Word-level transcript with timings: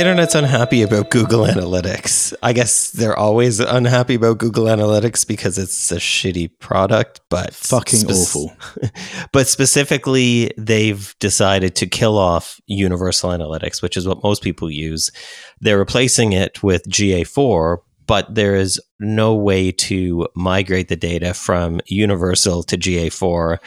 Internet's 0.00 0.34
unhappy 0.34 0.80
about 0.80 1.10
Google 1.10 1.44
Analytics. 1.44 2.32
I 2.42 2.54
guess 2.54 2.90
they're 2.90 3.18
always 3.18 3.60
unhappy 3.60 4.14
about 4.14 4.38
Google 4.38 4.64
Analytics 4.64 5.26
because 5.26 5.58
it's 5.58 5.92
a 5.92 5.96
shitty 5.96 6.58
product, 6.58 7.20
but 7.28 7.52
fucking 7.52 7.98
spe- 7.98 8.10
awful. 8.10 8.56
but 9.32 9.46
specifically, 9.46 10.52
they've 10.56 11.14
decided 11.18 11.76
to 11.76 11.86
kill 11.86 12.16
off 12.16 12.62
Universal 12.66 13.28
Analytics, 13.30 13.82
which 13.82 13.98
is 13.98 14.08
what 14.08 14.22
most 14.22 14.42
people 14.42 14.70
use. 14.70 15.12
They're 15.60 15.78
replacing 15.78 16.32
it 16.32 16.62
with 16.62 16.88
GA4, 16.88 17.76
but 18.06 18.34
there 18.34 18.54
is 18.54 18.80
no 19.00 19.34
way 19.34 19.70
to 19.70 20.26
migrate 20.34 20.88
the 20.88 20.96
data 20.96 21.34
from 21.34 21.78
Universal 21.88 22.62
to 22.62 22.78
GA4 22.78 23.58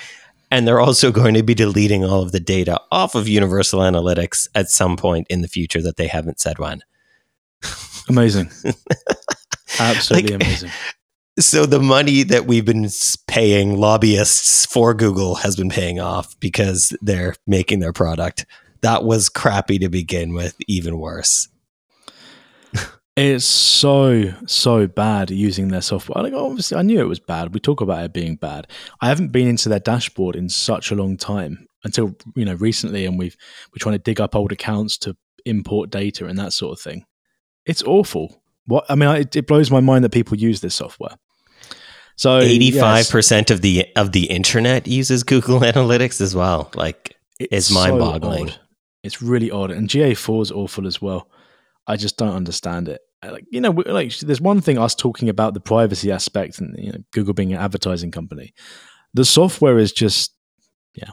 and 0.54 0.68
they're 0.68 0.80
also 0.80 1.12
going 1.12 1.34
to 1.34 1.42
be 1.42 1.56
deleting 1.56 2.06
all 2.06 2.22
of 2.22 2.32
the 2.32 2.40
data 2.40 2.80
off 2.92 3.16
of 3.16 3.28
Universal 3.28 3.80
Analytics 3.80 4.48
at 4.54 4.70
some 4.70 4.96
point 4.96 5.26
in 5.28 5.42
the 5.42 5.48
future 5.48 5.82
that 5.82 5.98
they 5.98 6.06
haven't 6.06 6.40
said 6.40 6.60
when. 6.60 6.84
Amazing. 8.08 8.52
Absolutely 9.80 10.34
like, 10.34 10.44
amazing. 10.44 10.70
So 11.40 11.66
the 11.66 11.80
money 11.80 12.22
that 12.22 12.46
we've 12.46 12.66
been 12.66 12.88
paying 13.28 13.78
lobbyists 13.78 14.68
for 14.68 14.94
Google 14.94 15.34
has 15.36 15.56
been 15.56 15.70
paying 15.70 16.00
off 16.00 16.40
because 16.40 16.96
they're 17.02 17.34
making 17.48 17.80
their 17.80 17.94
product. 17.94 18.46
That 18.82 19.04
was 19.04 19.30
crappy 19.30 19.80
to 19.80 19.90
begin 19.90 20.36
with, 20.36 20.56
even 20.68 21.00
worse. 21.00 21.48
It's 23.16 23.46
so 23.46 24.34
so 24.48 24.88
bad 24.88 25.30
using 25.30 25.68
their 25.68 25.82
software. 25.82 26.24
Like 26.24 26.34
obviously, 26.34 26.78
I 26.78 26.82
knew 26.82 27.00
it 27.00 27.08
was 27.08 27.20
bad. 27.20 27.54
We 27.54 27.60
talk 27.60 27.82
about 27.82 28.04
it 28.04 28.14
being 28.14 28.36
bad. 28.36 28.68
I 29.02 29.08
haven't 29.08 29.32
been 29.32 29.48
into 29.48 29.70
their 29.70 29.80
dashboard 29.80 30.36
in 30.36 30.50
such 30.50 30.90
a 30.90 30.96
long 30.96 31.18
time 31.18 31.68
until 31.84 32.16
you 32.36 32.44
know 32.44 32.56
recently, 32.56 33.06
and 33.06 33.20
we've 33.20 33.38
we're 33.70 33.80
trying 33.80 33.94
to 33.94 34.00
dig 34.00 34.20
up 34.20 34.36
old 34.36 34.52
accounts 34.52 34.98
to 35.00 35.16
import 35.46 35.92
data 35.92 36.26
and 36.26 36.40
that 36.40 36.54
sort 36.54 36.78
of 36.78 36.84
thing. 36.84 37.06
It's 37.68 37.84
awful. 37.84 38.42
What 38.66 38.86
I 38.90 38.96
mean, 38.96 39.16
it, 39.16 39.36
it 39.36 39.48
blows 39.48 39.70
my 39.70 39.80
mind 39.80 40.04
that 40.06 40.12
people 40.12 40.36
use 40.36 40.62
this 40.62 40.74
software. 40.74 41.16
So 42.16 42.40
eighty-five 42.40 43.10
percent 43.10 43.52
of 43.52 43.62
the 43.62 43.86
of 43.96 44.12
the 44.12 44.26
internet 44.26 44.88
uses 44.88 45.24
Google 45.24 45.60
Analytics 45.62 46.20
as 46.20 46.36
well. 46.36 46.72
Like 46.74 47.16
it's, 47.40 47.70
it's 47.70 47.72
mind-boggling. 47.72 48.50
So 48.50 48.56
it's 49.04 49.22
really 49.22 49.52
odd, 49.52 49.70
and 49.70 49.88
GA4 49.88 50.42
is 50.42 50.52
awful 50.52 50.88
as 50.88 51.02
well. 51.02 51.30
I 51.88 51.98
just 51.98 52.18
don't 52.18 52.36
understand 52.36 52.88
it. 52.90 53.02
Like 53.24 53.46
you 53.50 53.62
know, 53.62 53.72
like 53.72 54.18
there's 54.20 54.42
one 54.42 54.62
thing 54.62 54.78
us 54.78 54.96
talking 54.96 55.30
about 55.30 55.54
the 55.54 55.60
privacy 55.60 56.12
aspect 56.12 56.60
and 56.60 56.76
you 56.78 56.92
know, 56.92 57.00
Google 57.12 57.34
being 57.34 57.54
an 57.54 57.60
advertising 57.60 58.12
company. 58.12 58.54
The 59.14 59.26
software 59.26 59.78
is 59.78 59.92
just 59.92 60.34
yeah. 60.94 61.12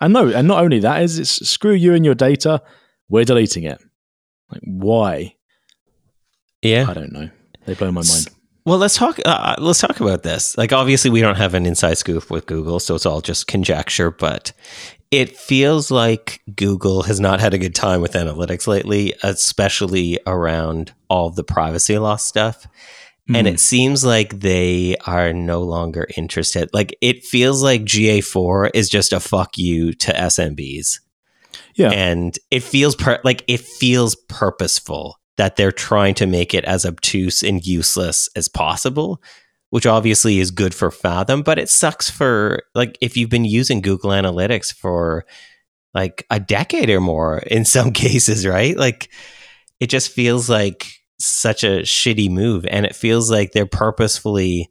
And 0.00 0.12
no, 0.12 0.28
and 0.28 0.48
not 0.48 0.62
only 0.62 0.80
that 0.80 1.02
is 1.02 1.18
it's 1.18 1.48
screw 1.48 1.72
you 1.72 1.94
and 1.94 2.04
your 2.04 2.14
data. 2.14 2.62
We're 3.08 3.24
deleting 3.24 3.64
it. 3.64 3.80
Like 4.50 4.62
why? 4.64 5.36
Yeah, 6.62 6.86
I 6.88 6.94
don't 6.94 7.12
know. 7.12 7.30
They 7.66 7.74
blow 7.74 7.92
my 7.92 8.02
mind. 8.02 8.28
Well, 8.66 8.78
let's 8.78 8.96
talk. 8.96 9.18
Uh, 9.18 9.28
uh, 9.28 9.54
let's 9.58 9.80
talk 9.80 10.00
about 10.00 10.22
this. 10.22 10.56
Like, 10.56 10.72
obviously, 10.72 11.10
we 11.10 11.20
don't 11.20 11.36
have 11.36 11.54
an 11.54 11.66
inside 11.66 11.98
scoop 11.98 12.30
with 12.30 12.46
Google, 12.46 12.80
so 12.80 12.94
it's 12.94 13.04
all 13.04 13.20
just 13.20 13.46
conjecture. 13.46 14.10
But 14.10 14.52
it 15.10 15.36
feels 15.36 15.90
like 15.90 16.40
Google 16.56 17.02
has 17.02 17.20
not 17.20 17.40
had 17.40 17.52
a 17.52 17.58
good 17.58 17.74
time 17.74 18.00
with 18.00 18.14
analytics 18.14 18.66
lately, 18.66 19.14
especially 19.22 20.18
around 20.26 20.94
all 21.10 21.30
the 21.30 21.44
privacy 21.44 21.98
law 21.98 22.16
stuff. 22.16 22.66
Mm. 23.28 23.36
And 23.36 23.46
it 23.46 23.52
hmm. 23.52 23.56
seems 23.56 24.04
like 24.04 24.40
they 24.40 24.96
are 25.06 25.32
no 25.32 25.62
longer 25.62 26.06
interested. 26.16 26.68
Like 26.72 26.96
it 27.00 27.24
feels 27.24 27.62
like 27.62 27.84
GA4 27.84 28.70
is 28.74 28.88
just 28.88 29.12
a 29.12 29.20
fuck 29.20 29.56
you 29.56 29.92
to 29.94 30.12
SMBs. 30.12 31.00
Yeah. 31.74 31.90
And 31.90 32.36
it 32.50 32.62
feels 32.62 32.96
per- 32.96 33.20
like 33.24 33.44
it 33.46 33.60
feels 33.60 34.14
purposeful 34.28 35.18
that 35.36 35.56
they're 35.56 35.72
trying 35.72 36.14
to 36.14 36.26
make 36.26 36.54
it 36.54 36.64
as 36.64 36.86
obtuse 36.86 37.42
and 37.42 37.66
useless 37.66 38.28
as 38.36 38.48
possible 38.48 39.20
which 39.74 39.86
obviously 39.86 40.38
is 40.38 40.52
good 40.52 40.72
for 40.72 40.88
Fathom, 40.88 41.42
but 41.42 41.58
it 41.58 41.68
sucks 41.68 42.08
for 42.08 42.62
like 42.76 42.96
if 43.00 43.16
you've 43.16 43.28
been 43.28 43.44
using 43.44 43.80
Google 43.80 44.10
Analytics 44.10 44.72
for 44.72 45.24
like 45.92 46.24
a 46.30 46.38
decade 46.38 46.90
or 46.90 47.00
more 47.00 47.38
in 47.38 47.64
some 47.64 47.92
cases, 47.92 48.46
right? 48.46 48.76
Like 48.76 49.10
it 49.80 49.88
just 49.88 50.12
feels 50.12 50.48
like 50.48 50.86
such 51.18 51.64
a 51.64 51.80
shitty 51.80 52.30
move 52.30 52.64
and 52.66 52.86
it 52.86 52.94
feels 52.94 53.32
like 53.32 53.50
they're 53.50 53.66
purposefully 53.66 54.70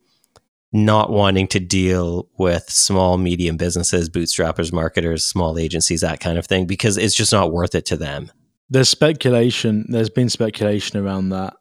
not 0.72 1.10
wanting 1.12 1.48
to 1.48 1.60
deal 1.60 2.30
with 2.38 2.64
small 2.70 3.18
medium 3.18 3.58
businesses 3.58 4.10
bootstrappers 4.10 4.72
marketers 4.72 5.26
small 5.26 5.60
agencies 5.60 6.02
that 6.02 6.20
kind 6.20 6.38
of 6.38 6.48
thing 6.48 6.66
because 6.66 6.98
it's 6.98 7.14
just 7.14 7.32
not 7.32 7.52
worth 7.52 7.76
it 7.76 7.86
to 7.86 7.96
them 7.96 8.32
there's 8.74 8.90
speculation 8.90 9.86
there's 9.90 10.10
been 10.10 10.30
speculation 10.30 11.00
around 11.00 11.30
that 11.30 11.54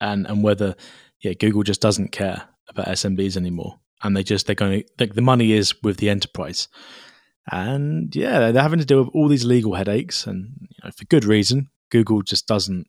and 0.00 0.26
and 0.26 0.42
whether 0.42 0.74
yeah 1.20 1.32
google 1.32 1.62
just 1.62 1.80
doesn't 1.80 2.12
care 2.12 2.48
about 2.68 2.86
SMBs 2.88 3.36
anymore, 3.36 3.78
and 4.02 4.16
they 4.16 4.22
just 4.22 4.46
they're 4.46 4.54
going 4.54 4.82
to 4.82 4.88
like 4.98 5.14
the 5.14 5.22
money 5.22 5.52
is 5.52 5.74
with 5.82 5.98
the 5.98 6.10
enterprise, 6.10 6.68
and 7.50 8.14
yeah, 8.14 8.50
they're 8.50 8.62
having 8.62 8.78
to 8.78 8.84
deal 8.84 9.02
with 9.02 9.14
all 9.14 9.28
these 9.28 9.44
legal 9.44 9.74
headaches, 9.74 10.26
and 10.26 10.50
you 10.60 10.78
know, 10.84 10.90
for 10.90 11.04
good 11.06 11.24
reason. 11.24 11.68
Google 11.90 12.22
just 12.22 12.48
doesn't. 12.48 12.88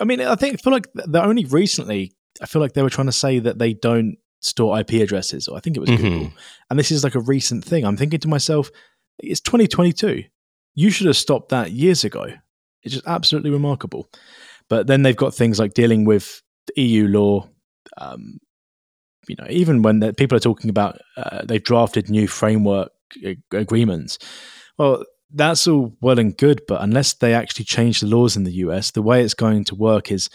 I 0.00 0.04
mean, 0.04 0.20
I 0.20 0.34
think 0.36 0.54
I 0.54 0.56
feel 0.56 0.72
like 0.72 0.88
they're 0.94 1.22
only 1.22 1.44
recently. 1.44 2.12
I 2.42 2.46
feel 2.46 2.60
like 2.60 2.72
they 2.72 2.82
were 2.82 2.90
trying 2.90 3.06
to 3.06 3.12
say 3.12 3.38
that 3.38 3.58
they 3.58 3.74
don't 3.74 4.16
store 4.40 4.78
IP 4.78 4.92
addresses, 4.94 5.48
or 5.48 5.56
I 5.56 5.60
think 5.60 5.76
it 5.76 5.80
was 5.80 5.90
mm-hmm. 5.90 6.02
Google, 6.02 6.30
and 6.70 6.78
this 6.78 6.90
is 6.90 7.04
like 7.04 7.14
a 7.14 7.20
recent 7.20 7.64
thing. 7.64 7.84
I'm 7.84 7.96
thinking 7.96 8.20
to 8.20 8.28
myself, 8.28 8.70
it's 9.18 9.40
2022. 9.40 10.24
You 10.74 10.90
should 10.90 11.06
have 11.06 11.16
stopped 11.16 11.50
that 11.50 11.72
years 11.72 12.04
ago. 12.04 12.26
It's 12.82 12.94
just 12.94 13.06
absolutely 13.06 13.50
remarkable. 13.50 14.08
But 14.68 14.86
then 14.86 15.02
they've 15.02 15.16
got 15.16 15.34
things 15.34 15.58
like 15.58 15.74
dealing 15.74 16.04
with 16.04 16.42
EU 16.76 17.06
law, 17.08 17.48
um, 17.98 18.38
you 19.28 19.36
know, 19.38 19.46
even 19.48 19.82
when 19.82 20.14
people 20.14 20.36
are 20.36 20.40
talking 20.40 20.70
about 20.70 20.98
uh, 21.16 21.44
they've 21.44 21.62
drafted 21.62 22.08
new 22.08 22.28
framework 22.28 22.90
ag- 23.24 23.42
agreements, 23.52 24.18
well, 24.78 25.04
that's 25.32 25.66
all 25.66 25.96
well 26.00 26.18
and 26.18 26.36
good, 26.36 26.60
but 26.68 26.82
unless 26.82 27.14
they 27.14 27.34
actually 27.34 27.64
change 27.64 28.00
the 28.00 28.06
laws 28.06 28.36
in 28.36 28.44
the 28.44 28.52
US, 28.52 28.92
the 28.92 29.02
way 29.02 29.22
it's 29.22 29.34
going 29.34 29.64
to 29.64 29.74
work 29.74 30.12
is 30.12 30.28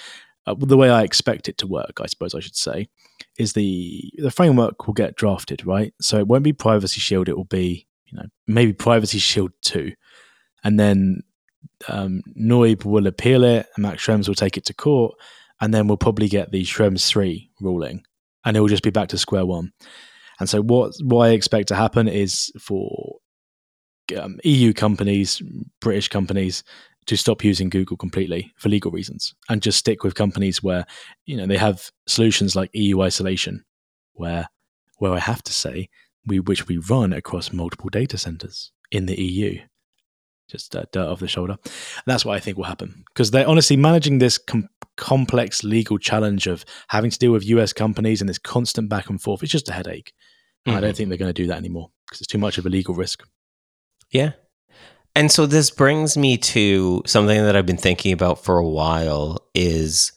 uh, 0.45 0.55
the 0.57 0.77
way 0.77 0.89
I 0.89 1.03
expect 1.03 1.47
it 1.47 1.57
to 1.59 1.67
work. 1.67 1.99
I 2.01 2.07
suppose 2.07 2.35
I 2.35 2.39
should 2.39 2.55
say 2.55 2.89
is 3.37 3.53
the 3.53 4.11
the 4.17 4.31
framework 4.31 4.87
will 4.87 4.93
get 4.93 5.15
drafted 5.15 5.65
right, 5.65 5.93
so 6.01 6.19
it 6.19 6.27
won't 6.27 6.43
be 6.43 6.53
Privacy 6.53 6.99
Shield. 6.99 7.29
It 7.29 7.37
will 7.37 7.45
be 7.45 7.87
you 8.05 8.17
know 8.17 8.25
maybe 8.47 8.73
Privacy 8.73 9.19
Shield 9.19 9.51
two, 9.61 9.93
and 10.63 10.79
then 10.79 11.21
um, 11.87 12.21
noyb 12.39 12.85
will 12.85 13.07
appeal 13.07 13.43
it, 13.43 13.67
and 13.75 13.83
Max 13.83 14.05
Schrems 14.05 14.27
will 14.27 14.35
take 14.35 14.57
it 14.57 14.65
to 14.65 14.73
court, 14.73 15.15
and 15.59 15.73
then 15.73 15.87
we'll 15.87 15.97
probably 15.97 16.27
get 16.27 16.51
the 16.51 16.63
Schrems 16.63 17.07
three 17.07 17.49
ruling 17.59 18.03
and 18.45 18.57
it 18.57 18.59
will 18.59 18.67
just 18.67 18.83
be 18.83 18.89
back 18.89 19.09
to 19.09 19.17
square 19.17 19.45
one. 19.45 19.71
And 20.39 20.49
so, 20.49 20.61
what 20.61 20.93
what 21.03 21.27
I 21.27 21.31
expect 21.31 21.67
to 21.69 21.75
happen 21.75 22.07
is 22.07 22.51
for 22.59 23.17
um, 24.19 24.39
EU 24.43 24.73
companies, 24.73 25.41
British 25.79 26.07
companies, 26.07 26.63
to 27.05 27.15
stop 27.15 27.43
using 27.43 27.69
Google 27.69 27.97
completely 27.97 28.51
for 28.57 28.69
legal 28.69 28.91
reasons, 28.91 29.33
and 29.49 29.61
just 29.61 29.77
stick 29.77 30.03
with 30.03 30.15
companies 30.15 30.63
where 30.63 30.85
you 31.25 31.37
know 31.37 31.45
they 31.45 31.57
have 31.57 31.91
solutions 32.07 32.55
like 32.55 32.71
EU 32.73 33.01
isolation, 33.01 33.63
where 34.13 34.47
where 34.97 35.13
I 35.13 35.19
have 35.19 35.43
to 35.43 35.53
say 35.53 35.89
we 36.25 36.39
which 36.39 36.67
we 36.67 36.77
run 36.77 37.13
across 37.13 37.53
multiple 37.53 37.89
data 37.89 38.17
centers 38.17 38.71
in 38.91 39.05
the 39.05 39.21
EU. 39.21 39.59
Just 40.51 40.75
uh, 40.75 40.83
dirt 40.91 41.07
off 41.07 41.19
the 41.19 41.27
shoulder. 41.27 41.53
And 41.63 42.03
that's 42.05 42.25
what 42.25 42.35
I 42.35 42.39
think 42.39 42.57
will 42.57 42.65
happen 42.65 43.03
because 43.07 43.31
they're 43.31 43.47
honestly 43.47 43.77
managing 43.77 44.19
this 44.19 44.37
com- 44.37 44.67
complex 44.97 45.63
legal 45.63 45.97
challenge 45.97 46.47
of 46.47 46.65
having 46.89 47.09
to 47.09 47.17
deal 47.17 47.31
with 47.31 47.45
US 47.45 47.71
companies 47.71 48.21
and 48.21 48.29
this 48.29 48.37
constant 48.37 48.89
back 48.89 49.09
and 49.09 49.21
forth. 49.21 49.43
It's 49.43 49.51
just 49.51 49.69
a 49.69 49.73
headache. 49.73 50.13
Mm-hmm. 50.67 50.77
I 50.77 50.81
don't 50.81 50.89
mm-hmm. 50.89 50.97
think 50.97 51.09
they're 51.09 51.17
going 51.17 51.33
to 51.33 51.41
do 51.41 51.47
that 51.47 51.57
anymore 51.57 51.89
because 52.05 52.21
it's 52.21 52.27
too 52.27 52.37
much 52.37 52.57
of 52.57 52.65
a 52.65 52.69
legal 52.69 52.93
risk. 52.93 53.23
Yeah. 54.11 54.33
And 55.15 55.31
so 55.31 55.45
this 55.45 55.71
brings 55.71 56.17
me 56.17 56.37
to 56.37 57.01
something 57.05 57.43
that 57.43 57.55
I've 57.55 57.65
been 57.65 57.77
thinking 57.77 58.13
about 58.13 58.43
for 58.43 58.57
a 58.57 58.67
while 58.67 59.39
is 59.53 60.11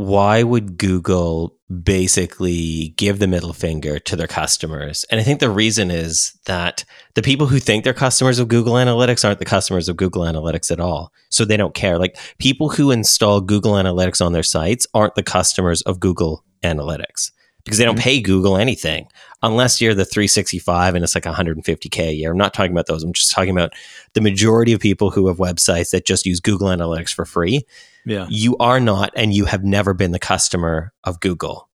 why 0.00 0.42
would 0.42 0.78
Google 0.78 1.58
basically 1.82 2.94
give 2.96 3.18
the 3.18 3.26
middle 3.26 3.52
finger 3.52 3.98
to 3.98 4.16
their 4.16 4.26
customers? 4.26 5.04
And 5.10 5.20
I 5.20 5.22
think 5.22 5.40
the 5.40 5.50
reason 5.50 5.90
is 5.90 6.38
that 6.46 6.86
the 7.16 7.22
people 7.22 7.46
who 7.46 7.58
think 7.58 7.84
they're 7.84 7.92
customers 7.92 8.38
of 8.38 8.48
Google 8.48 8.74
Analytics 8.74 9.26
aren't 9.26 9.40
the 9.40 9.44
customers 9.44 9.90
of 9.90 9.98
Google 9.98 10.22
Analytics 10.22 10.70
at 10.70 10.80
all. 10.80 11.12
So 11.28 11.44
they 11.44 11.58
don't 11.58 11.74
care. 11.74 11.98
Like 11.98 12.16
people 12.38 12.70
who 12.70 12.90
install 12.90 13.42
Google 13.42 13.74
Analytics 13.74 14.24
on 14.24 14.32
their 14.32 14.42
sites 14.42 14.86
aren't 14.94 15.16
the 15.16 15.22
customers 15.22 15.82
of 15.82 16.00
Google 16.00 16.46
Analytics 16.64 17.30
because 17.62 17.76
they 17.76 17.84
don't 17.84 17.96
mm-hmm. 17.96 18.02
pay 18.02 18.22
Google 18.22 18.56
anything 18.56 19.06
unless 19.42 19.80
you're 19.80 19.94
the 19.94 20.04
365 20.04 20.94
and 20.94 21.04
it's 21.04 21.14
like 21.14 21.24
150k 21.24 22.08
a 22.08 22.14
year. 22.14 22.30
I'm 22.32 22.38
not 22.38 22.54
talking 22.54 22.72
about 22.72 22.86
those. 22.86 23.02
I'm 23.02 23.12
just 23.12 23.32
talking 23.32 23.50
about 23.50 23.72
the 24.12 24.20
majority 24.20 24.72
of 24.72 24.80
people 24.80 25.10
who 25.10 25.28
have 25.28 25.38
websites 25.38 25.90
that 25.90 26.04
just 26.04 26.26
use 26.26 26.40
Google 26.40 26.68
Analytics 26.68 27.14
for 27.14 27.24
free. 27.24 27.62
Yeah. 28.04 28.26
You 28.28 28.56
are 28.58 28.80
not 28.80 29.12
and 29.14 29.32
you 29.32 29.44
have 29.46 29.64
never 29.64 29.94
been 29.94 30.12
the 30.12 30.18
customer 30.18 30.92
of 31.04 31.20
Google 31.20 31.68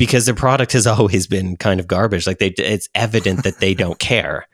because 0.00 0.24
their 0.24 0.34
product 0.34 0.72
has 0.72 0.86
always 0.88 1.26
been 1.26 1.56
kind 1.56 1.78
of 1.78 1.86
garbage. 1.86 2.26
Like 2.26 2.38
they, 2.38 2.48
it's 2.56 2.88
evident 2.94 3.44
that 3.44 3.60
they 3.60 3.74
don't 3.74 3.98
care, 4.00 4.48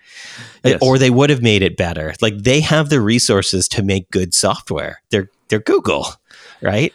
yes. 0.65 0.79
or 0.83 0.99
they 0.99 1.11
would 1.11 1.31
have 1.31 1.43
made 1.43 1.63
it 1.63 1.77
better. 1.77 2.15
Like 2.21 2.37
they 2.39 2.61
have 2.61 2.91
the 2.91 3.01
resources 3.01 3.69
to 3.69 3.83
make 3.83 4.11
good 4.11 4.35
software. 4.35 5.01
They're 5.11 5.31
they're 5.49 5.61
Google, 5.61 6.09
right? 6.61 6.93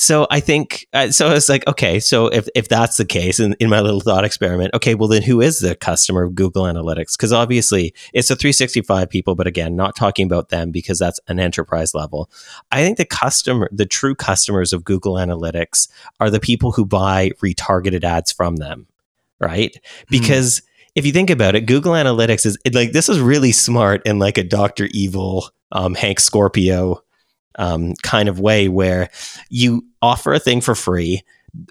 So 0.00 0.26
I 0.30 0.40
think 0.40 0.88
uh, 0.94 1.10
so. 1.10 1.30
It's 1.30 1.50
like 1.50 1.66
okay, 1.68 2.00
so 2.00 2.28
if 2.28 2.48
if 2.54 2.68
that's 2.68 2.96
the 2.96 3.04
case, 3.04 3.38
in, 3.38 3.54
in 3.60 3.68
my 3.68 3.80
little 3.80 4.00
thought 4.00 4.24
experiment, 4.24 4.72
okay, 4.72 4.94
well 4.94 5.10
then 5.10 5.20
who 5.20 5.42
is 5.42 5.60
the 5.60 5.76
customer 5.76 6.22
of 6.22 6.34
Google 6.34 6.62
Analytics? 6.62 7.18
Because 7.18 7.34
obviously 7.34 7.92
it's 8.14 8.30
a 8.30 8.34
365 8.34 9.10
people, 9.10 9.34
but 9.34 9.46
again, 9.46 9.76
not 9.76 9.94
talking 9.94 10.24
about 10.24 10.48
them 10.48 10.70
because 10.70 10.98
that's 10.98 11.20
an 11.28 11.38
enterprise 11.38 11.94
level. 11.94 12.30
I 12.72 12.82
think 12.82 12.96
the 12.96 13.04
customer, 13.04 13.68
the 13.70 13.84
true 13.84 14.14
customers 14.14 14.72
of 14.72 14.84
Google 14.84 15.16
Analytics, 15.16 15.88
are 16.18 16.30
the 16.30 16.40
people 16.40 16.72
who 16.72 16.86
buy 16.86 17.32
retargeted 17.42 18.02
ads 18.02 18.32
from 18.32 18.56
them, 18.56 18.86
right? 19.38 19.74
Hmm. 19.74 20.04
Because 20.08 20.62
if 20.94 21.04
you 21.04 21.12
think 21.12 21.28
about 21.28 21.54
it, 21.54 21.66
Google 21.66 21.92
Analytics 21.92 22.46
is 22.46 22.56
like 22.72 22.92
this 22.92 23.10
is 23.10 23.20
really 23.20 23.52
smart 23.52 24.00
and 24.06 24.18
like 24.18 24.38
a 24.38 24.44
Doctor 24.44 24.88
Evil, 24.92 25.50
um, 25.72 25.94
Hank 25.94 26.20
Scorpio 26.20 27.02
um, 27.60 27.94
kind 28.02 28.28
of 28.28 28.40
way 28.40 28.68
where 28.68 29.10
you 29.50 29.86
offer 30.02 30.32
a 30.32 30.40
thing 30.40 30.60
for 30.60 30.74
free. 30.74 31.22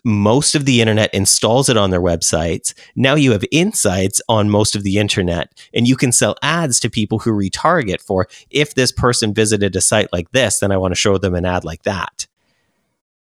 Most 0.04 0.56
of 0.56 0.66
the 0.66 0.82
internet 0.82 1.14
installs 1.14 1.68
it 1.68 1.78
on 1.78 1.90
their 1.90 2.02
websites. 2.02 2.74
Now 2.96 3.16
you 3.16 3.32
have 3.32 3.44
insights 3.52 4.22
on 4.30 4.50
most 4.50 4.76
of 4.76 4.84
the 4.84 4.98
internet, 4.98 5.52
and 5.74 5.88
you 5.88 5.96
can 5.96 6.12
sell 6.12 6.36
ads 6.44 6.80
to 6.82 6.90
people 6.90 7.20
who 7.20 7.32
retarget 7.32 8.02
for 8.02 8.28
if 8.50 8.76
this 8.76 8.92
person 8.92 9.34
visited 9.34 9.76
a 9.76 9.82
site 9.82 10.12
like 10.14 10.32
this, 10.32 10.60
then 10.60 10.72
I 10.72 10.78
want 10.78 10.92
to 10.92 11.00
show 11.00 11.18
them 11.18 11.34
an 11.34 11.46
ad 11.46 11.66
like 11.66 11.84
that. 11.84 12.28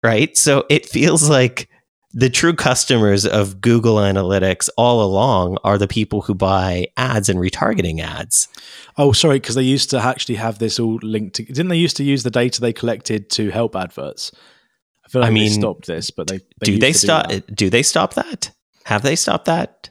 Right. 0.03 0.37
So 0.37 0.65
it 0.69 0.87
feels 0.87 1.29
like 1.31 1.69
the 2.15 2.31
true 2.31 2.55
customers 2.55 3.27
of 3.27 3.61
Google 3.61 3.97
Analytics 3.97 4.69
all 4.77 5.03
along 5.03 5.59
are 5.65 5.77
the 5.77 5.89
people 5.89 6.23
who 6.23 6.35
buy 6.35 6.87
ads 6.97 7.29
and 7.29 7.41
retargeting 7.41 8.01
ads. 8.01 8.49
Oh, 8.97 9.11
sorry, 9.11 9.41
because 9.41 9.57
they 9.57 9.63
used 9.63 9.91
to 9.91 9.99
actually 9.99 10.37
have 10.37 10.61
this 10.61 10.79
all 10.79 11.01
linked 11.03 11.35
to. 11.37 11.45
Didn't 11.45 11.69
they 11.69 11.77
used 11.77 11.97
to 11.97 12.05
use 12.05 12.23
the 12.23 12.31
data 12.31 12.61
they 12.61 12.73
collected 12.73 13.31
to 13.31 13.51
help 13.51 13.75
adverts? 13.75 14.31
I 15.05 15.09
feel 15.09 15.23
like 15.23 15.31
I 15.31 15.35
mean, 15.35 15.49
they 15.49 15.59
stopped 15.59 15.87
this, 15.87 16.11
but 16.11 16.29
they, 16.29 16.39
they 16.61 16.67
do 16.67 16.79
they 16.79 16.93
stop? 16.93 17.29
Do, 17.29 17.41
do 17.41 17.71
they 17.71 17.83
stop 17.83 18.15
that? 18.15 18.53
Have 18.85 19.03
they 19.03 19.17
stopped 19.17 19.47
that? 19.47 19.91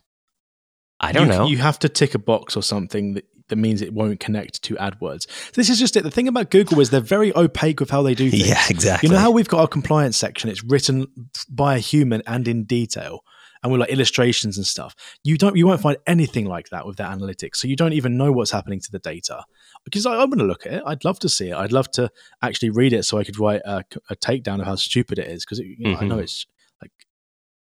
I 1.02 1.12
don't 1.12 1.28
you, 1.28 1.34
know. 1.34 1.48
You 1.48 1.58
have 1.58 1.80
to 1.80 1.90
tick 1.90 2.16
a 2.16 2.20
box 2.20 2.56
or 2.56 2.64
something 2.64 3.16
that 3.16 3.25
that 3.50 3.56
means 3.56 3.81
it 3.81 3.94
won't 3.94 4.19
connect 4.19 4.62
to 4.63 4.75
AdWords. 4.75 5.51
This 5.54 5.69
is 5.69 5.80
just 5.80 5.95
it. 5.95 6.04
The 6.04 6.12
thing 6.12 6.28
about 6.28 6.50
Google 6.50 6.80
is 6.80 6.90
they're 6.90 7.01
very 7.01 7.36
opaque 7.36 7.80
with 7.80 7.90
how 7.90 8.01
they 8.01 8.16
do 8.16 8.30
things. 8.31 8.48
Yeah, 8.48 8.63
exactly. 8.69 9.07
You 9.07 9.13
know 9.13 9.19
how 9.19 9.31
we've 9.31 9.48
got 9.48 9.62
our 9.62 9.68
compliance 9.68 10.18
section? 10.18 10.50
It's 10.50 10.63
written 10.63 11.07
by 11.50 11.75
a 11.75 11.80
human 11.80 12.24
and 12.25 12.48
in 12.48 12.63
detail, 12.63 13.24
and 13.63 13.72
with 13.72 13.80
like 13.80 13.90
illustrations 13.90 14.57
and 14.57 14.66
stuff. 14.66 14.95
You 15.24 15.38
don't, 15.38 15.56
you 15.56 15.66
won't 15.66 15.81
find 15.81 15.98
anything 16.06 16.45
like 16.45 16.69
that 16.69 16.86
with 16.86 16.98
their 16.98 17.07
analytics. 17.07 17.57
So 17.57 17.68
you 17.68 17.75
don't 17.75 17.94
even 17.94 18.18
know 18.18 18.31
what's 18.31 18.51
happening 18.51 18.81
to 18.81 18.92
the 18.92 19.00
data. 19.00 19.44
Because 19.86 20.06
I, 20.06 20.22
am 20.22 20.30
going 20.30 20.39
to 20.39 20.46
look 20.46 20.66
at 20.66 20.74
it. 20.74 20.84
I'd 20.86 21.06
love 21.06 21.19
to 21.19 21.30
see 21.30 21.50
it. 21.50 21.56
I'd 21.56 21.72
love 21.72 21.89
to 21.92 22.10
actually 22.42 22.69
read 22.72 22.94
it 22.94 23.04
so 23.04 23.18
I 23.18 23.24
could 23.24 23.39
write 23.39 23.62
a, 23.63 23.84
a 24.10 24.16
takedown 24.18 24.60
of 24.60 24.66
how 24.66 24.75
stupid 24.75 25.18
it 25.18 25.28
is. 25.28 25.46
Because 25.46 25.60
you 25.60 25.78
know, 25.80 25.92
mm-hmm. 25.92 26.04
I 26.04 26.07
know 26.07 26.16
mm-hmm. 26.16 26.24
it's 26.24 26.46
like 26.81 26.92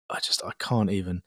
I 0.10 0.20
just 0.20 0.44
I 0.44 0.52
can't 0.58 0.90
even. 0.90 1.22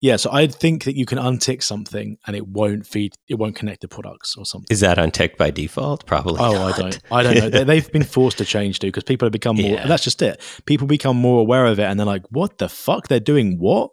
Yeah, 0.00 0.16
so 0.16 0.30
I 0.32 0.46
think 0.46 0.84
that 0.84 0.96
you 0.96 1.04
can 1.04 1.18
untick 1.18 1.62
something 1.62 2.16
and 2.26 2.34
it 2.34 2.48
won't 2.48 2.86
feed, 2.86 3.14
it 3.28 3.34
won't 3.34 3.54
connect 3.54 3.82
the 3.82 3.88
products 3.88 4.34
or 4.36 4.46
something. 4.46 4.68
Is 4.70 4.80
that 4.80 4.98
unticked 4.98 5.36
by 5.36 5.50
default? 5.50 6.06
Probably. 6.06 6.40
Oh, 6.40 6.52
not. 6.52 6.74
I 6.74 6.80
don't. 6.80 7.00
I 7.12 7.22
don't 7.22 7.34
know. 7.36 7.64
they, 7.64 7.80
have 7.80 7.92
been 7.92 8.04
forced 8.04 8.38
to 8.38 8.46
change, 8.46 8.78
dude, 8.78 8.92
because 8.92 9.04
people 9.04 9.26
have 9.26 9.32
become 9.32 9.56
more. 9.56 9.72
Yeah. 9.72 9.86
That's 9.86 10.02
just 10.02 10.22
it. 10.22 10.40
People 10.64 10.86
become 10.86 11.16
more 11.16 11.40
aware 11.40 11.66
of 11.66 11.78
it, 11.78 11.84
and 11.84 12.00
they're 12.00 12.06
like, 12.06 12.24
"What 12.30 12.56
the 12.56 12.70
fuck? 12.70 13.08
They're 13.08 13.20
doing 13.20 13.58
what?" 13.58 13.90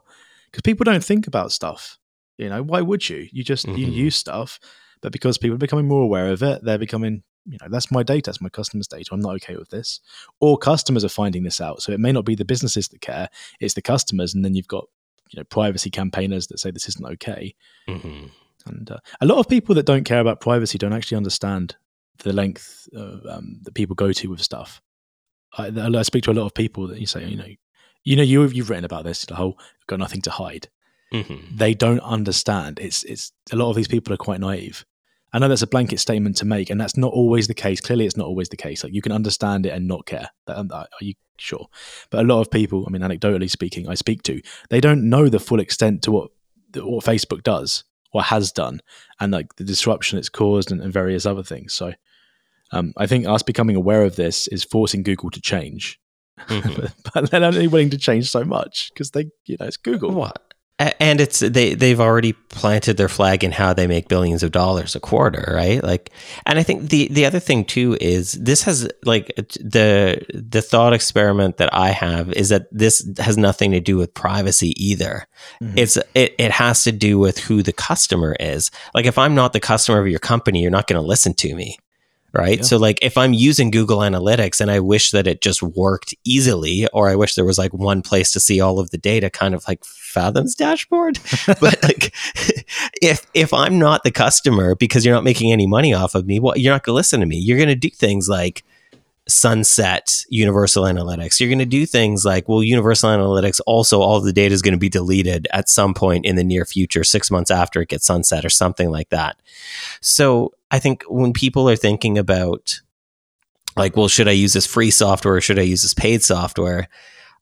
Because 0.50 0.62
people 0.62 0.86
don't 0.86 1.04
think 1.04 1.28
about 1.28 1.52
stuff. 1.52 1.98
You 2.38 2.50
know, 2.50 2.64
why 2.64 2.82
would 2.82 3.10
you? 3.10 3.28
You 3.34 3.44
just 3.44 3.66
mm-hmm. 3.66 3.78
you 3.78 3.88
use 3.88 4.16
stuff, 4.16 4.60
but 5.02 5.12
because 5.12 5.38
people 5.38 5.56
are 5.56 5.60
becoming 5.60 5.90
more 5.90 6.04
aware 6.04 6.32
of 6.32 6.42
it, 6.42 6.64
they're 6.64 6.78
becoming 6.78 7.24
you 7.50 7.58
know 7.62 7.68
that's 7.70 7.92
my 7.92 8.04
data 8.04 8.30
that's 8.30 8.42
my 8.42 8.50
customers 8.50 8.90
data 8.90 9.10
i'm 9.14 9.22
not 9.22 9.36
okay 9.36 9.56
with 9.56 9.70
this 9.70 10.02
or 10.42 10.58
customers 10.58 11.06
are 11.06 11.10
finding 11.10 11.44
this 11.44 11.62
out 11.62 11.82
so 11.82 11.94
it 11.94 12.00
may 12.02 12.12
not 12.12 12.26
be 12.26 12.36
the 12.36 12.44
businesses 12.44 12.90
that 12.90 13.00
care 13.00 13.30
it's 13.62 13.74
the 13.74 13.82
customers 13.82 14.36
and 14.36 14.44
then 14.44 14.54
you've 14.54 14.68
got 14.68 14.84
you 15.30 15.38
know 15.38 15.44
privacy 15.46 15.90
campaigners 15.90 16.48
that 16.48 16.60
say 16.60 16.72
this 16.72 16.90
isn't 16.90 17.06
okay. 17.06 17.56
Mm-hmm. 17.88 18.28
And 18.66 18.92
uh, 18.92 19.00
a 19.22 19.26
lot 19.26 19.40
of 19.40 19.48
people 19.48 19.76
that 19.76 19.86
don't 19.86 20.04
care 20.04 20.20
about 20.20 20.42
privacy 20.42 20.78
don't 20.78 20.94
actually 20.94 21.18
understand 21.18 21.76
the 22.20 22.34
length 22.34 22.88
of, 22.94 23.26
um, 23.30 23.60
that 23.64 23.74
people 23.74 23.96
go 23.96 24.12
to 24.12 24.30
with 24.30 24.42
stuff. 24.42 24.82
I, 25.58 25.68
I, 25.68 26.02
speak 26.02 26.24
to 26.24 26.32
a 26.32 26.34
lot 26.34 26.46
of 26.46 26.54
people 26.54 26.88
that 26.88 27.00
you 27.00 27.06
say, 27.06 27.26
you 27.26 27.38
know, 27.38 27.48
you 28.04 28.16
know, 28.16 28.24
you 28.24 28.46
you've 28.48 28.70
written 28.70 28.86
about 28.86 29.04
this, 29.06 29.26
the 29.26 29.36
whole 29.36 29.58
got 29.88 30.00
nothing 30.00 30.22
to 30.24 30.32
hide. 30.32 30.68
Mm-hmm. 31.14 31.56
They 31.56 31.74
don't 31.74 32.02
understand. 32.02 32.80
It's 32.80 33.04
it's 33.04 33.32
a 33.52 33.56
lot 33.56 33.70
of 33.70 33.76
these 33.76 33.88
people 33.88 34.14
are 34.14 34.18
quite 34.18 34.40
naive. 34.40 34.86
I 35.34 35.40
know 35.40 35.48
that's 35.48 35.62
a 35.62 35.68
blanket 35.68 36.00
statement 36.00 36.38
to 36.38 36.46
make, 36.46 36.70
and 36.70 36.80
that's 36.80 36.98
not 36.98 37.12
always 37.12 37.48
the 37.48 37.54
case. 37.54 37.82
Clearly, 37.82 38.06
it's 38.06 38.18
not 38.18 38.28
always 38.28 38.50
the 38.50 38.58
case. 38.58 38.84
Like 38.84 38.94
you 38.94 39.02
can 39.02 39.12
understand 39.12 39.66
it 39.66 39.70
and 39.74 39.88
not 39.88 40.06
care. 40.06 40.30
Um, 40.48 40.70
are 40.72 40.88
you 41.02 41.16
sure? 41.38 41.68
But 42.10 42.26
a 42.26 42.28
lot 42.28 42.42
of 42.42 42.52
people, 42.52 42.86
I 42.88 42.92
mean, 42.92 43.02
anecdotally 43.02 43.50
speaking, 43.50 43.90
I 43.90 43.96
speak 43.96 44.24
to, 44.24 44.42
they 44.70 44.80
don't 44.80 45.10
know 45.10 45.30
the 45.30 45.40
full 45.40 45.60
extent 45.60 46.02
to 46.04 46.12
what 46.12 46.32
what 46.76 47.04
Facebook 47.04 47.44
does 47.44 47.84
or 48.14 48.24
has 48.24 48.52
done, 48.52 48.82
and 49.20 49.34
like 49.34 49.56
the 49.56 49.64
disruption 49.64 50.18
it's 50.18 50.30
caused 50.30 50.72
and, 50.72 50.82
and 50.82 50.94
various 50.94 51.26
other 51.26 51.44
things. 51.44 51.74
So, 51.74 51.94
um, 52.72 52.94
I 52.98 53.06
think 53.06 53.28
us 53.28 53.44
becoming 53.44 53.76
aware 53.76 54.04
of 54.04 54.16
this 54.16 54.48
is 54.48 54.64
forcing 54.64 55.04
Google 55.04 55.30
to 55.32 55.42
change. 55.42 56.00
Mm-hmm. 56.40 56.86
but 57.14 57.32
they're 57.32 57.44
only 57.44 57.68
willing 57.68 57.90
to 57.90 57.98
change 57.98 58.30
so 58.30 58.44
much 58.44 58.92
because 58.94 59.12
they, 59.12 59.26
you 59.46 59.58
know, 59.60 59.66
it's 59.66 59.78
Google. 59.78 60.12
What? 60.12 60.47
And 60.80 61.20
it's 61.20 61.40
they 61.40 61.74
they've 61.74 62.00
already 62.00 62.34
planted 62.34 62.98
their 62.98 63.10
flag 63.10 63.44
in 63.44 63.52
how 63.52 63.74
they 63.74 63.88
make 63.88 64.08
billions 64.08 64.44
of 64.44 64.52
dollars 64.52 64.96
a 64.96 65.00
quarter 65.00 65.52
right? 65.56 65.84
Like 65.84 66.12
and 66.46 66.60
i 66.60 66.64
think 66.64 66.90
the 66.90 67.08
the 67.10 67.26
other 67.26 67.40
thing 67.40 67.66
too 67.66 67.98
is 68.00 68.34
this 68.34 68.64
has 68.64 68.88
like 69.04 69.28
the 69.36 70.24
the 70.34 70.62
thought 70.62 70.94
experiment 70.94 71.58
that 71.58 71.74
i 71.74 71.90
have 71.90 72.32
is 72.34 72.50
that 72.50 72.68
this 72.72 73.08
has 73.18 73.38
nothing 73.38 73.72
to 73.72 73.80
do 73.80 73.98
with 73.98 74.14
privacy 74.14 74.74
either. 74.84 75.28
Mm-hmm. 75.62 75.78
it's 75.78 75.98
it, 76.14 76.36
it 76.38 76.52
has 76.52 76.84
to 76.84 76.92
do 76.92 77.18
with 77.18 77.40
who 77.40 77.64
the 77.64 77.74
customer 77.74 78.36
is. 78.40 78.70
Like 78.94 79.06
if 79.06 79.18
i'm 79.18 79.34
not 79.34 79.54
the 79.54 79.60
customer 79.60 80.00
of 80.00 80.08
your 80.08 80.20
company 80.20 80.62
you're 80.62 80.72
not 80.72 80.88
going 80.88 81.02
to 81.02 81.08
listen 81.08 81.34
to 81.36 81.56
me 81.56 81.78
right? 82.38 82.60
Yeah. 82.60 82.64
So 82.64 82.78
like 82.78 83.00
if 83.02 83.18
I'm 83.18 83.34
using 83.34 83.72
Google 83.72 84.00
Analytics 84.00 84.62
and 84.62 84.70
I 84.70 84.80
wish 84.80 85.12
that 85.12 85.28
it 85.28 85.42
just 85.42 85.64
worked 85.64 86.14
easily 86.24 86.88
or 86.94 87.10
I 87.10 87.16
wish 87.16 87.36
there 87.36 87.46
was 87.46 87.58
like 87.58 87.74
one 87.74 88.02
place 88.02 88.32
to 88.32 88.40
see 88.40 88.62
all 88.62 88.80
of 88.80 88.92
the 88.92 88.98
data 88.98 89.30
kind 89.30 89.54
of 89.54 89.68
like 89.68 89.84
Fathom's 89.84 90.56
dashboard, 90.56 91.20
but 91.48 91.82
like 91.84 92.14
if 93.02 93.26
if 93.34 93.54
I'm 93.54 93.80
not 93.80 94.04
the 94.04 94.12
customer 94.12 94.76
because 94.76 95.06
you're 95.06 95.16
not 95.16 95.24
making 95.24 95.52
any 95.52 95.68
money 95.68 95.94
off 95.94 96.16
of 96.16 96.26
me, 96.26 96.40
well 96.40 96.58
you're 96.58 96.74
not 96.74 96.84
going 96.84 96.94
to 96.94 96.98
listen 96.98 97.20
to 97.20 97.26
me. 97.26 97.38
You're 97.38 97.58
going 97.58 97.70
to 97.70 97.76
do 97.76 97.90
things 97.90 98.30
like 98.30 98.64
sunset 99.30 100.24
universal 100.30 100.86
analytics 100.86 101.40
you're 101.40 101.50
going 101.50 101.60
to 101.60 101.66
do 101.66 101.86
things 101.86 102.24
like 102.24 102.48
well 102.48 102.64
universal 102.64 103.10
analytics 103.10 103.60
also 103.68 104.00
all 104.00 104.22
the 104.22 104.32
data 104.32 104.54
is 104.54 104.62
going 104.62 104.74
to 104.74 104.80
be 104.80 104.88
deleted 104.88 105.50
at 105.52 105.68
some 105.68 105.94
point 105.94 106.26
in 106.26 106.38
the 106.38 106.46
near 106.46 106.64
future 106.64 107.04
six 107.04 107.30
months 107.30 107.52
after 107.52 107.82
it 107.82 107.90
gets 107.90 108.06
sunset 108.06 108.46
or 108.46 108.50
something 108.50 108.90
like 108.90 109.10
that 109.10 109.36
so 110.00 110.54
i 110.72 110.80
think 110.80 111.04
when 111.08 111.34
people 111.34 111.70
are 111.70 111.76
thinking 111.76 112.18
about 112.18 112.82
like 113.76 113.96
well 113.96 114.08
should 114.08 114.28
i 114.28 114.32
use 114.32 114.54
this 114.54 114.66
free 114.66 114.92
software 114.92 115.36
or 115.36 115.42
should 115.42 115.60
i 115.60 115.64
use 115.64 115.82
this 115.82 115.94
paid 115.94 116.24
software 116.24 116.88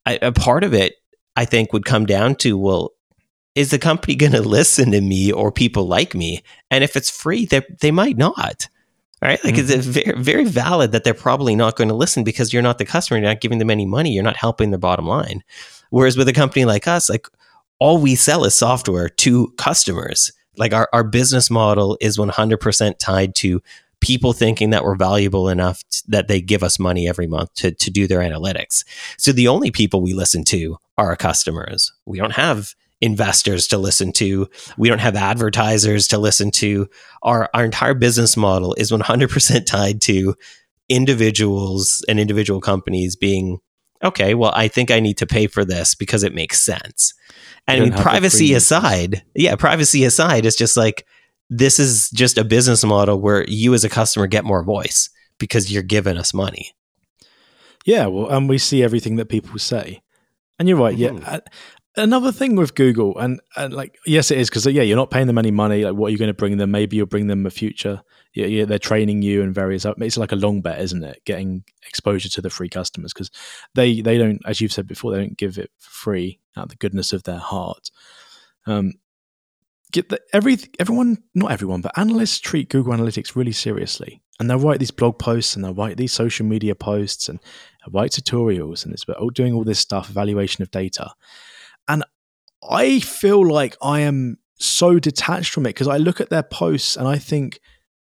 I, 0.05 0.19
a 0.21 0.31
part 0.31 0.63
of 0.63 0.73
it 0.73 0.95
i 1.35 1.45
think 1.45 1.73
would 1.73 1.85
come 1.85 2.05
down 2.05 2.35
to 2.35 2.57
well 2.57 2.91
is 3.55 3.71
the 3.71 3.79
company 3.79 4.15
going 4.15 4.33
to 4.33 4.41
listen 4.41 4.91
to 4.91 5.01
me 5.01 5.31
or 5.31 5.51
people 5.51 5.87
like 5.87 6.15
me 6.15 6.43
and 6.71 6.83
if 6.83 6.95
it's 6.95 7.09
free 7.09 7.45
they, 7.45 7.61
they 7.81 7.91
might 7.91 8.17
not 8.17 8.67
right? 9.21 9.43
Like, 9.43 9.55
mm-hmm. 9.55 9.79
it's 9.79 9.87
very, 9.87 10.21
very 10.21 10.45
valid 10.45 10.91
that 10.91 11.03
they're 11.03 11.13
probably 11.13 11.55
not 11.55 11.75
going 11.75 11.87
to 11.87 11.95
listen 11.95 12.23
because 12.23 12.53
you're 12.53 12.61
not 12.61 12.77
the 12.77 12.85
customer, 12.85 13.17
you're 13.17 13.27
not 13.27 13.41
giving 13.41 13.57
them 13.57 13.69
any 13.69 13.85
money, 13.85 14.11
you're 14.11 14.23
not 14.23 14.37
helping 14.37 14.69
their 14.69 14.79
bottom 14.79 15.07
line. 15.07 15.43
Whereas 15.89 16.17
with 16.17 16.27
a 16.27 16.33
company 16.33 16.65
like 16.65 16.87
us, 16.87 17.09
like 17.09 17.27
all 17.79 17.97
we 17.97 18.15
sell 18.15 18.45
is 18.45 18.53
software 18.53 19.09
to 19.09 19.53
customers. 19.57 20.31
Like 20.57 20.73
our, 20.73 20.89
our 20.93 21.03
business 21.03 21.49
model 21.49 21.97
is 22.01 22.17
100% 22.17 22.97
tied 22.99 23.35
to 23.35 23.61
people 24.01 24.33
thinking 24.33 24.69
that 24.69 24.83
we're 24.83 24.95
valuable 24.95 25.49
enough 25.49 25.83
t- 25.89 26.01
that 26.07 26.27
they 26.27 26.41
give 26.41 26.63
us 26.63 26.79
money 26.79 27.07
every 27.07 27.27
month 27.27 27.53
to, 27.55 27.71
to 27.71 27.89
do 27.89 28.07
their 28.07 28.19
analytics. 28.19 28.83
So 29.17 29.31
the 29.31 29.47
only 29.47 29.71
people 29.71 30.01
we 30.01 30.13
listen 30.13 30.43
to 30.45 30.77
are 30.97 31.07
our 31.07 31.15
customers. 31.15 31.91
We 32.05 32.17
don't 32.17 32.33
have 32.33 32.75
investors 33.01 33.67
to 33.67 33.77
listen 33.77 34.11
to. 34.13 34.47
We 34.77 34.89
don't 34.89 34.99
have 34.99 35.15
advertisers 35.15 36.07
to 36.09 36.17
listen 36.17 36.51
to. 36.51 36.87
Our, 37.23 37.49
our 37.53 37.65
entire 37.65 37.93
business 37.93 38.37
model 38.37 38.73
is 38.75 38.91
100% 38.91 39.65
tied 39.65 40.01
to 40.01 40.35
individuals 40.87 42.05
and 42.07 42.19
individual 42.19 42.61
companies 42.61 43.15
being, 43.15 43.59
okay, 44.05 44.33
well, 44.33 44.51
I 44.55 44.67
think 44.67 44.91
I 44.91 44.99
need 44.99 45.17
to 45.17 45.27
pay 45.27 45.47
for 45.47 45.65
this 45.65 45.95
because 45.95 46.23
it 46.23 46.33
makes 46.33 46.61
sense. 46.61 47.13
And 47.67 47.81
I 47.81 47.85
mean, 47.85 47.93
privacy 47.93 48.53
aside, 48.53 49.23
yeah, 49.33 49.55
privacy 49.55 50.03
aside, 50.03 50.45
it's 50.45 50.55
just 50.55 50.77
like, 50.77 51.05
this 51.49 51.79
is 51.79 52.09
just 52.11 52.37
a 52.37 52.43
business 52.43 52.83
model 52.83 53.19
where 53.19 53.45
you 53.47 53.73
as 53.73 53.83
a 53.83 53.89
customer 53.89 54.27
get 54.27 54.45
more 54.45 54.63
voice 54.63 55.09
because 55.39 55.71
you're 55.71 55.83
giving 55.83 56.17
us 56.17 56.33
money. 56.33 56.71
Yeah, 57.85 58.07
well, 58.07 58.29
and 58.29 58.49
we 58.49 58.57
see 58.57 58.83
everything 58.83 59.15
that 59.17 59.29
people 59.29 59.59
say. 59.59 60.01
And 60.57 60.67
you're 60.67 60.77
right. 60.77 60.97
Mm-hmm. 60.97 61.23
Yeah, 61.23 61.39
another 61.97 62.31
thing 62.31 62.55
with 62.55 62.75
Google, 62.75 63.17
and, 63.17 63.39
and 63.55 63.73
like, 63.73 63.97
yes, 64.05 64.31
it 64.31 64.37
is 64.37 64.49
because 64.49 64.65
yeah, 64.65 64.81
you're 64.81 64.95
not 64.95 65.11
paying 65.11 65.27
them 65.27 65.37
any 65.37 65.51
money. 65.51 65.83
Like, 65.83 65.95
what 65.95 66.07
are 66.07 66.11
you 66.11 66.17
going 66.17 66.29
to 66.29 66.33
bring 66.33 66.57
them? 66.57 66.71
Maybe 66.71 66.97
you'll 66.97 67.05
bring 67.05 67.27
them 67.27 67.45
a 67.45 67.51
future. 67.51 68.01
Yeah, 68.35 68.47
yeah, 68.47 68.65
they're 68.65 68.77
training 68.77 69.21
you 69.21 69.41
and 69.41 69.55
various. 69.55 69.85
It's 69.85 70.17
like 70.17 70.33
a 70.33 70.37
long 70.37 70.61
bet, 70.61 70.81
isn't 70.81 71.03
it? 71.03 71.21
Getting 71.25 71.63
exposure 71.87 72.29
to 72.29 72.41
the 72.41 72.49
free 72.49 72.67
customers 72.67 73.13
because 73.13 73.31
they 73.75 74.01
they 74.01 74.17
don't, 74.17 74.41
as 74.45 74.59
you've 74.59 74.73
said 74.73 74.87
before, 74.87 75.11
they 75.11 75.19
don't 75.19 75.37
give 75.37 75.57
it 75.57 75.71
free 75.79 76.39
out 76.57 76.65
of 76.65 76.69
the 76.69 76.75
goodness 76.75 77.13
of 77.13 77.23
their 77.23 77.39
heart. 77.39 77.89
Um, 78.67 78.93
get 79.93 80.09
the, 80.09 80.19
every 80.33 80.57
everyone, 80.79 81.23
not 81.33 81.51
everyone, 81.51 81.79
but 81.79 81.97
analysts 81.97 82.39
treat 82.39 82.69
Google 82.69 82.93
Analytics 82.93 83.37
really 83.37 83.53
seriously, 83.53 84.21
and 84.37 84.49
they'll 84.49 84.59
write 84.59 84.79
these 84.79 84.91
blog 84.91 85.17
posts 85.17 85.55
and 85.55 85.63
they'll 85.63 85.73
write 85.73 85.95
these 85.95 86.11
social 86.11 86.45
media 86.45 86.75
posts 86.75 87.29
and 87.29 87.39
write 87.89 88.11
tutorials 88.11 88.83
and 88.83 88.93
it's 88.93 89.03
about 89.03 89.33
doing 89.33 89.53
all 89.53 89.63
this 89.63 89.79
stuff, 89.79 90.09
evaluation 90.09 90.61
of 90.61 90.71
data. 90.71 91.11
And 91.87 92.03
I 92.69 92.99
feel 92.99 93.47
like 93.47 93.77
I 93.81 94.01
am 94.01 94.39
so 94.57 94.99
detached 94.99 95.53
from 95.53 95.65
it 95.65 95.69
because 95.69 95.87
I 95.87 95.97
look 95.97 96.19
at 96.19 96.29
their 96.29 96.43
posts 96.43 96.97
and 96.97 97.07
I 97.07 97.17
think 97.17 97.59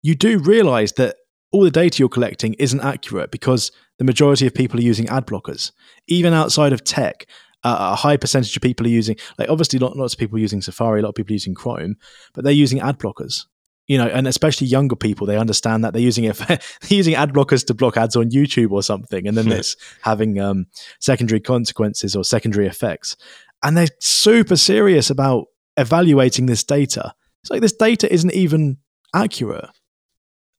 you 0.07 0.15
do 0.15 0.39
realize 0.39 0.93
that 0.93 1.17
all 1.53 1.63
the 1.63 1.71
data 1.71 1.99
you're 1.99 2.09
collecting 2.09 2.55
isn't 2.55 2.81
accurate 2.81 3.31
because 3.31 3.73
the 3.99 4.05
majority 4.05 4.47
of 4.47 4.55
people 4.55 4.79
are 4.79 4.83
using 4.83 5.09
ad 5.09 5.27
blockers. 5.27 5.73
Even 6.07 6.33
outside 6.33 6.73
of 6.73 6.85
tech, 6.85 7.27
uh, 7.65 7.93
a 7.93 7.95
high 7.97 8.17
percentage 8.17 8.55
of 8.57 8.63
people 8.63 8.87
are 8.87 8.91
using, 8.91 9.17
like 9.39 9.49
obviously 9.49 9.79
not 9.79 9.97
lots 9.97 10.15
of 10.15 10.19
people 10.21 10.39
using 10.39 10.63
Safari, 10.63 11.01
a 11.01 11.03
lot 11.03 11.11
of 11.11 11.15
people 11.15 11.33
using 11.33 11.55
Chrome, 11.55 11.97
but 12.35 12.45
they're 12.45 12.53
using 12.53 12.81
ad 12.81 12.99
blockers 12.99 13.45
you 13.87 13.97
know, 13.99 14.07
and 14.07 14.27
especially 14.27 14.67
younger 14.67 14.97
people, 14.97 15.27
they 15.27 15.37
understand 15.37 15.85
that 15.85 15.93
they're 15.93 16.03
using 16.03 16.25
it. 16.25 16.37
they're 16.49 16.59
using 16.89 17.15
ad 17.15 17.33
blockers 17.33 17.65
to 17.67 17.75
block 17.75 17.97
ads 17.97 18.17
on 18.17 18.31
YouTube 18.31 18.73
or 18.73 18.83
something, 18.83 19.27
and 19.27 19.37
then 19.37 19.51
it's 19.53 19.77
having 20.03 20.41
um, 20.41 20.67
secondary 21.01 21.41
consequences 21.41 22.17
or 22.17 22.25
secondary 22.25 22.67
effects. 22.67 23.17
And 23.63 23.77
they're 23.77 23.89
super 24.01 24.57
serious 24.57 25.09
about 25.09 25.47
evaluating 25.77 26.47
this 26.47 26.65
data. 26.65 27.15
It's 27.43 27.51
like 27.51 27.61
this 27.61 27.73
data 27.73 28.13
isn't 28.13 28.33
even 28.33 28.79
accurate. 29.15 29.71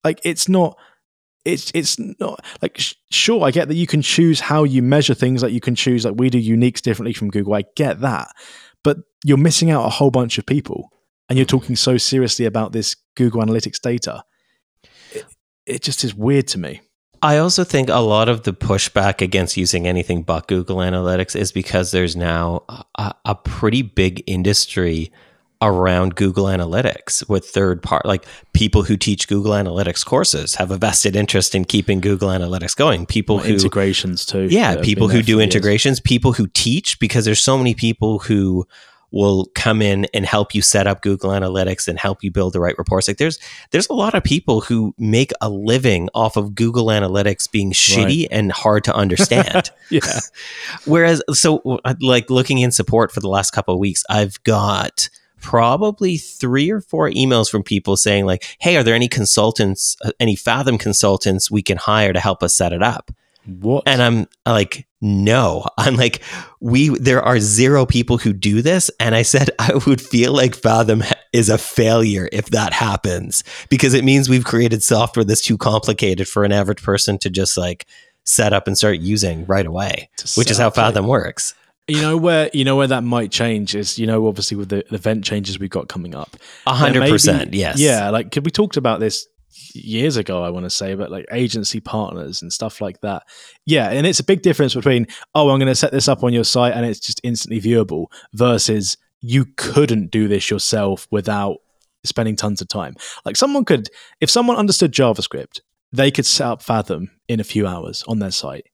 Like 0.08 0.22
it's 0.24 0.48
not. 0.48 0.78
It's 1.44 1.70
it's 1.74 2.00
not 2.00 2.46
like 2.62 2.78
sh- 2.78 2.94
sure 3.12 3.46
I 3.46 3.52
get 3.52 3.68
that 3.68 3.76
you 3.76 3.88
can 3.88 4.02
choose 4.02 4.40
how 4.40 4.64
you 4.64 4.82
measure 4.82 5.14
things. 5.14 5.44
Like 5.44 5.52
you 5.52 5.60
can 5.60 5.76
choose 5.76 6.06
like 6.06 6.16
we 6.18 6.30
do 6.30 6.42
uniques 6.42 6.82
differently 6.82 7.12
from 7.12 7.30
Google. 7.30 7.56
I 7.56 7.66
get 7.76 8.00
that, 8.02 8.30
but 8.86 9.00
you're 9.26 9.38
missing 9.38 9.70
out 9.70 9.86
a 9.86 9.90
whole 9.90 10.12
bunch 10.12 10.38
of 10.38 10.46
people 10.46 10.92
and 11.28 11.38
you're 11.38 11.46
talking 11.46 11.76
so 11.76 11.98
seriously 11.98 12.46
about 12.46 12.72
this 12.72 12.96
Google 13.16 13.42
Analytics 13.42 13.82
data, 13.82 14.24
it, 15.12 15.26
it 15.66 15.82
just 15.82 16.04
is 16.06 16.16
weird 16.16 16.48
to 16.50 16.60
me. 16.60 16.82
I 17.22 17.38
also 17.38 17.64
think 17.64 17.90
a 17.90 17.98
lot 17.98 18.30
of 18.30 18.44
the 18.44 18.54
pushback 18.54 19.22
against 19.22 19.58
using 19.58 19.88
anything 19.88 20.22
but 20.22 20.48
Google 20.48 20.78
Analytics 20.78 21.36
is 21.36 21.52
because 21.52 21.92
there's 21.92 22.16
now 22.16 22.64
a, 22.96 23.14
a 23.26 23.36
pretty 23.36 23.82
big 23.82 24.24
industry 24.28 25.12
around 25.62 26.16
Google 26.16 26.46
Analytics 26.46 27.28
with 27.28 27.46
third 27.46 27.82
part 27.82 28.06
like 28.06 28.26
people 28.54 28.84
who 28.84 28.98
teach 28.98 29.28
Google 29.28 29.52
Analytics 29.52 30.06
courses 30.06 30.56
have 30.56 30.72
a 30.72 30.78
vested 30.78 31.16
interest 31.16 31.56
in 31.56 31.66
keeping 31.66 32.00
Google 32.00 32.30
Analytics 32.30 32.76
going. 32.76 33.06
People 33.06 33.38
well, 33.38 33.46
who 33.46 33.54
integrations 33.54 34.26
too. 34.26 34.48
Yeah, 34.50 34.82
people 34.82 35.08
who 35.08 35.22
do 35.22 35.40
integrations, 35.40 36.00
people 36.00 36.34
who 36.34 36.48
teach 36.48 37.00
because 37.00 37.26
there's 37.26 37.42
so 37.42 37.58
many 37.58 37.74
people 37.74 38.20
who 38.20 38.68
will 39.12 39.46
come 39.56 39.82
in 39.82 40.06
and 40.14 40.26
help 40.26 40.54
you 40.54 40.62
set 40.62 40.86
up 40.86 41.02
Google 41.02 41.32
Analytics 41.32 41.88
and 41.88 41.98
help 41.98 42.24
you 42.24 42.32
build 42.32 42.54
the 42.54 42.60
right 42.60 42.78
reports. 42.78 43.08
Like 43.08 43.18
there's 43.18 43.40
there's 43.72 43.88
a 43.90 43.94
lot 43.94 44.14
of 44.14 44.24
people 44.24 44.62
who 44.62 44.94
make 44.98 45.32
a 45.42 45.50
living 45.50 46.10
off 46.14 46.38
of 46.38 46.54
Google 46.56 46.88
Analytics 46.88 47.50
being 47.50 47.72
shitty 47.72 48.24
right. 48.24 48.28
and 48.32 48.52
hard 48.52 48.84
to 48.86 48.94
understand. 48.94 49.72
yeah. 49.90 50.20
Whereas 50.86 51.22
so 51.32 51.60
uh, 51.86 51.96
like 52.02 52.30
looking 52.30 52.60
in 52.60 52.72
support 52.72 53.12
for 53.12 53.20
the 53.20 53.30
last 53.30 53.52
couple 53.52 53.74
of 53.74 53.80
weeks, 53.80 54.04
I've 54.10 54.42
got 54.44 55.10
probably 55.48 56.18
three 56.18 56.70
or 56.70 56.82
four 56.82 57.10
emails 57.12 57.50
from 57.50 57.64
people 57.64 57.96
saying 57.96 58.26
like, 58.26 58.44
"Hey, 58.60 58.76
are 58.76 58.84
there 58.84 58.94
any 58.94 59.08
consultants, 59.08 59.96
uh, 60.04 60.12
any 60.20 60.36
Fathom 60.36 60.78
consultants 60.78 61.50
we 61.50 61.62
can 61.62 61.78
hire 61.78 62.12
to 62.12 62.20
help 62.20 62.44
us 62.44 62.54
set 62.54 62.74
it 62.74 62.84
up?" 62.84 63.12
What? 63.46 63.84
And 63.88 64.04
I'm 64.04 64.28
like, 64.46 64.86
no. 65.00 65.66
I'm 65.78 65.96
like, 65.96 66.22
we 66.60 66.90
there 66.90 67.24
are 67.24 67.40
zero 67.40 67.86
people 67.86 68.18
who 68.18 68.34
do 68.34 68.62
this. 68.62 68.92
And 69.00 69.16
I 69.16 69.22
said 69.22 69.50
I 69.58 69.80
would 69.88 70.02
feel 70.02 70.34
like 70.34 70.54
Fathom 70.54 71.02
is 71.32 71.48
a 71.48 71.58
failure 71.58 72.28
if 72.34 72.48
that 72.48 72.74
happens. 72.74 73.46
Because 73.70 73.94
it 73.94 74.04
means 74.04 74.28
we've 74.28 74.44
created 74.44 74.84
software 74.84 75.24
that's 75.24 75.42
too 75.42 75.58
complicated 75.58 76.28
for 76.28 76.44
an 76.44 76.52
average 76.52 76.84
person 76.84 77.18
to 77.20 77.30
just 77.30 77.58
like 77.58 77.88
set 78.26 78.52
up 78.52 78.68
and 78.68 78.78
start 78.78 79.00
using 79.00 79.46
right 79.46 79.66
away. 79.66 80.10
Which 80.36 80.52
is 80.52 80.58
how 80.58 80.72
Fathom 80.72 81.08
works. 81.08 81.54
You 81.88 82.02
know 82.02 82.18
where 82.18 82.50
you 82.54 82.66
know 82.66 82.76
where 82.76 82.88
that 82.88 83.04
might 83.04 83.32
change 83.32 83.76
is 83.76 83.98
you 83.98 84.08
know 84.08 84.28
obviously 84.28 84.58
with 84.58 84.70
the 84.70 84.84
event 84.94 85.24
changes 85.24 85.58
we've 85.60 85.70
got 85.70 85.88
coming 85.88 86.16
up. 86.16 86.36
A 86.66 86.74
hundred 86.74 87.10
percent, 87.10 87.54
yes. 87.54 87.80
Yeah, 87.80 88.10
like 88.10 88.36
we 88.36 88.52
talked 88.52 88.78
about 88.78 89.00
this 89.00 89.28
years 89.74 90.18
ago, 90.18 90.44
I 90.44 90.50
want 90.50 90.66
to 90.66 90.70
say, 90.70 90.96
but 90.96 91.12
like 91.12 91.26
agency 91.32 91.80
partners 91.80 92.42
and 92.42 92.52
stuff 92.52 92.82
like 92.82 93.02
that. 93.02 93.24
Yeah, 93.66 93.90
and 93.90 94.06
it's 94.06 94.20
a 94.20 94.24
big 94.24 94.42
difference 94.42 94.76
between 94.76 95.08
oh, 95.34 95.50
I'm 95.50 95.60
going 95.60 95.68
to 95.68 95.76
set 95.76 95.92
this 95.92 96.08
up 96.08 96.24
on 96.24 96.34
your 96.34 96.44
site 96.44 96.74
and 96.74 96.86
it's 96.86 97.00
just 97.00 97.22
instantly 97.24 97.62
viewable 97.62 98.08
versus 98.34 98.98
you 99.22 99.46
couldn't 99.56 100.12
do 100.12 100.28
this 100.28 100.50
yourself 100.50 101.08
without 101.10 101.58
spending 102.04 102.36
tons 102.36 102.62
of 102.62 102.68
time. 102.68 102.96
Like 103.26 103.36
someone 103.36 103.66
could, 103.66 103.90
if 104.22 104.30
someone 104.30 104.58
understood 104.58 104.92
JavaScript, 104.92 105.62
they 105.92 106.12
could 106.12 106.26
set 106.26 106.48
up 106.48 106.62
Fathom 106.62 107.12
in 107.28 107.40
a 107.40 107.44
few 107.44 107.66
hours 107.66 108.04
on 108.08 108.20
their 108.20 108.32
site, 108.32 108.68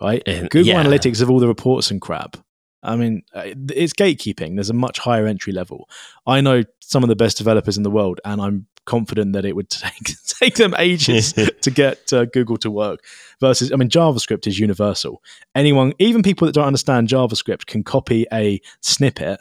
right? 0.00 0.22
Google 0.24 0.64
yeah. 0.64 0.82
Analytics 0.82 1.22
of 1.22 1.30
all 1.30 1.40
the 1.40 1.48
reports 1.48 1.90
and 1.90 2.00
crap. 2.00 2.36
I 2.82 2.96
mean, 2.96 3.22
uh, 3.34 3.42
it's 3.68 3.92
gatekeeping. 3.92 4.54
There's 4.54 4.70
a 4.70 4.74
much 4.74 4.98
higher 4.98 5.26
entry 5.26 5.52
level. 5.52 5.88
I 6.26 6.40
know 6.40 6.64
some 6.80 7.02
of 7.02 7.08
the 7.08 7.16
best 7.16 7.36
developers 7.36 7.76
in 7.76 7.82
the 7.82 7.90
world, 7.90 8.20
and 8.24 8.40
I'm 8.40 8.66
confident 8.86 9.34
that 9.34 9.44
it 9.44 9.54
would 9.54 9.68
take 9.70 10.16
take 10.26 10.54
them 10.54 10.74
ages 10.78 11.32
to 11.62 11.70
get 11.70 12.12
uh, 12.12 12.24
Google 12.26 12.56
to 12.58 12.70
work. 12.70 13.04
Versus, 13.40 13.72
I 13.72 13.76
mean, 13.76 13.88
JavaScript 13.88 14.46
is 14.46 14.58
universal. 14.58 15.22
Anyone, 15.54 15.92
even 15.98 16.22
people 16.22 16.46
that 16.46 16.52
don't 16.52 16.66
understand 16.66 17.08
JavaScript, 17.08 17.66
can 17.66 17.82
copy 17.84 18.26
a 18.32 18.60
snippet 18.80 19.40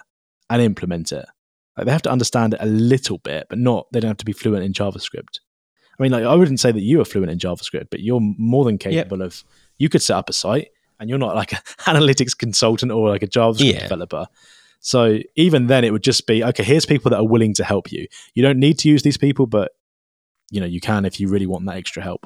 and 0.50 0.62
implement 0.62 1.12
it. 1.12 1.26
Like, 1.78 1.86
they 1.86 1.92
have 1.92 2.02
to 2.04 2.12
understand 2.12 2.54
it 2.54 2.62
a 2.62 2.66
little 2.66 3.20
bit, 3.20 3.48
but 3.50 3.60
not. 3.60 3.88
They 3.92 4.00
don't 4.00 4.10
have 4.10 4.18
to 4.18 4.26
be 4.26 4.34
fluent 4.34 4.64
in 4.64 4.74
JavaScript. 4.74 5.40
I 5.98 6.04
mean, 6.04 6.12
like, 6.12 6.24
I 6.24 6.36
wouldn't 6.36 6.60
say 6.60 6.72
that 6.72 6.82
you 6.82 7.02
are 7.02 7.06
fluent 7.06 7.32
in 7.32 7.40
JavaScript, 7.40 7.88
but 7.90 8.00
you're 8.02 8.22
more 8.22 8.64
than 8.64 8.78
capable 8.78 9.20
yep. 9.20 9.28
of. 9.28 9.44
You 9.78 9.90
could 9.90 10.02
set 10.02 10.18
up 10.18 10.30
a 10.30 10.34
site 10.34 10.70
and 11.00 11.10
you're 11.10 11.20
not 11.20 11.36
like 11.36 11.54
an 11.54 11.60
analytics 11.80 12.38
consultant 12.38 12.92
or 12.92 13.10
like 13.10 13.24
a 13.24 13.28
JavaScript 13.28 13.74
yeah. 13.74 13.82
developer. 13.82 14.28
So 14.82 15.20
even 15.36 15.68
then, 15.68 15.84
it 15.84 15.92
would 15.92 16.04
just 16.04 16.26
be 16.26 16.44
okay. 16.44 16.64
Here's 16.64 16.86
people 16.86 17.10
that 17.12 17.18
are 17.18 17.28
willing 17.28 17.54
to 17.56 17.64
help 17.64 17.92
you. 17.92 18.08
You 18.34 18.44
don't 18.44 18.60
need 18.60 18.80
to 18.80 18.90
use 18.90 19.04
these 19.04 19.18
people, 19.18 19.46
but 19.46 19.72
you 20.52 20.60
know 20.60 20.68
you 20.68 20.80
can 20.80 21.06
if 21.06 21.20
you 21.20 21.28
really 21.28 21.46
want 21.46 21.66
that 21.66 21.76
extra 21.76 22.02
help. 22.02 22.26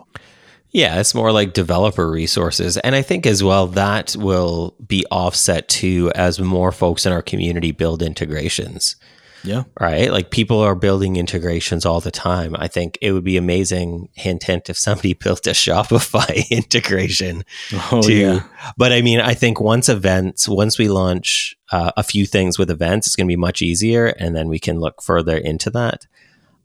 Yeah, 0.73 0.99
it's 0.99 1.13
more 1.13 1.31
like 1.31 1.53
developer 1.53 2.09
resources. 2.09 2.77
And 2.77 2.95
I 2.95 3.03
think 3.03 3.27
as 3.27 3.43
well 3.43 3.67
that 3.67 4.15
will 4.17 4.75
be 4.85 5.05
offset 5.11 5.67
too 5.67 6.11
as 6.15 6.39
more 6.39 6.71
folks 6.71 7.05
in 7.05 7.11
our 7.11 7.21
community 7.21 7.71
build 7.71 8.01
integrations. 8.01 8.95
Yeah. 9.43 9.63
Right. 9.79 10.11
Like 10.11 10.31
people 10.31 10.59
are 10.59 10.75
building 10.75 11.17
integrations 11.17 11.85
all 11.85 11.99
the 11.99 12.11
time. 12.11 12.55
I 12.57 12.67
think 12.67 12.97
it 13.01 13.11
would 13.11 13.23
be 13.23 13.37
amazing, 13.37 14.09
hint, 14.13 14.43
hint, 14.43 14.69
if 14.69 14.77
somebody 14.77 15.13
built 15.23 15.47
a 15.47 15.51
Shopify 15.51 16.49
integration. 16.51 17.43
Oh, 17.91 18.01
to, 18.01 18.13
yeah. 18.13 18.43
But 18.77 18.93
I 18.93 19.01
mean, 19.01 19.19
I 19.19 19.33
think 19.33 19.59
once 19.59 19.89
events, 19.89 20.47
once 20.47 20.77
we 20.77 20.87
launch 20.87 21.55
uh, 21.71 21.91
a 21.97 22.03
few 22.03 22.25
things 22.25 22.57
with 22.57 22.71
events, 22.71 23.07
it's 23.07 23.15
going 23.15 23.27
to 23.27 23.31
be 23.31 23.37
much 23.37 23.61
easier. 23.61 24.07
And 24.07 24.35
then 24.35 24.47
we 24.47 24.59
can 24.59 24.79
look 24.79 25.01
further 25.01 25.37
into 25.37 25.69
that. 25.71 26.05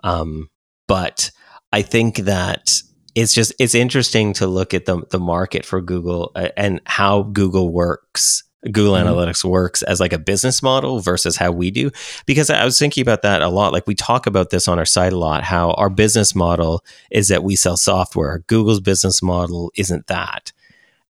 Um, 0.04 0.50
but 0.86 1.30
I 1.72 1.82
think 1.82 2.18
that 2.18 2.82
it's 3.14 3.34
just, 3.34 3.52
it's 3.58 3.74
interesting 3.74 4.32
to 4.34 4.46
look 4.46 4.72
at 4.72 4.86
the, 4.86 5.02
the 5.10 5.18
market 5.18 5.64
for 5.64 5.80
Google 5.80 6.30
uh, 6.36 6.48
and 6.56 6.80
how 6.84 7.22
Google 7.24 7.72
works 7.72 8.44
Google 8.64 8.94
mm-hmm. 8.94 9.08
Analytics 9.08 9.44
works 9.44 9.82
as 9.82 10.00
like 10.00 10.12
a 10.12 10.18
business 10.18 10.62
model 10.62 11.00
versus 11.00 11.36
how 11.36 11.52
we 11.52 11.70
do. 11.70 11.90
Because 12.26 12.50
I 12.50 12.64
was 12.64 12.78
thinking 12.78 13.02
about 13.02 13.22
that 13.22 13.42
a 13.42 13.48
lot. 13.48 13.72
Like 13.72 13.86
we 13.86 13.94
talk 13.94 14.26
about 14.26 14.50
this 14.50 14.66
on 14.66 14.78
our 14.78 14.84
site 14.84 15.12
a 15.12 15.18
lot, 15.18 15.44
how 15.44 15.72
our 15.72 15.90
business 15.90 16.34
model 16.34 16.84
is 17.10 17.28
that 17.28 17.44
we 17.44 17.56
sell 17.56 17.76
software. 17.76 18.40
Google's 18.48 18.80
business 18.80 19.22
model 19.22 19.70
isn't 19.76 20.08
that. 20.08 20.52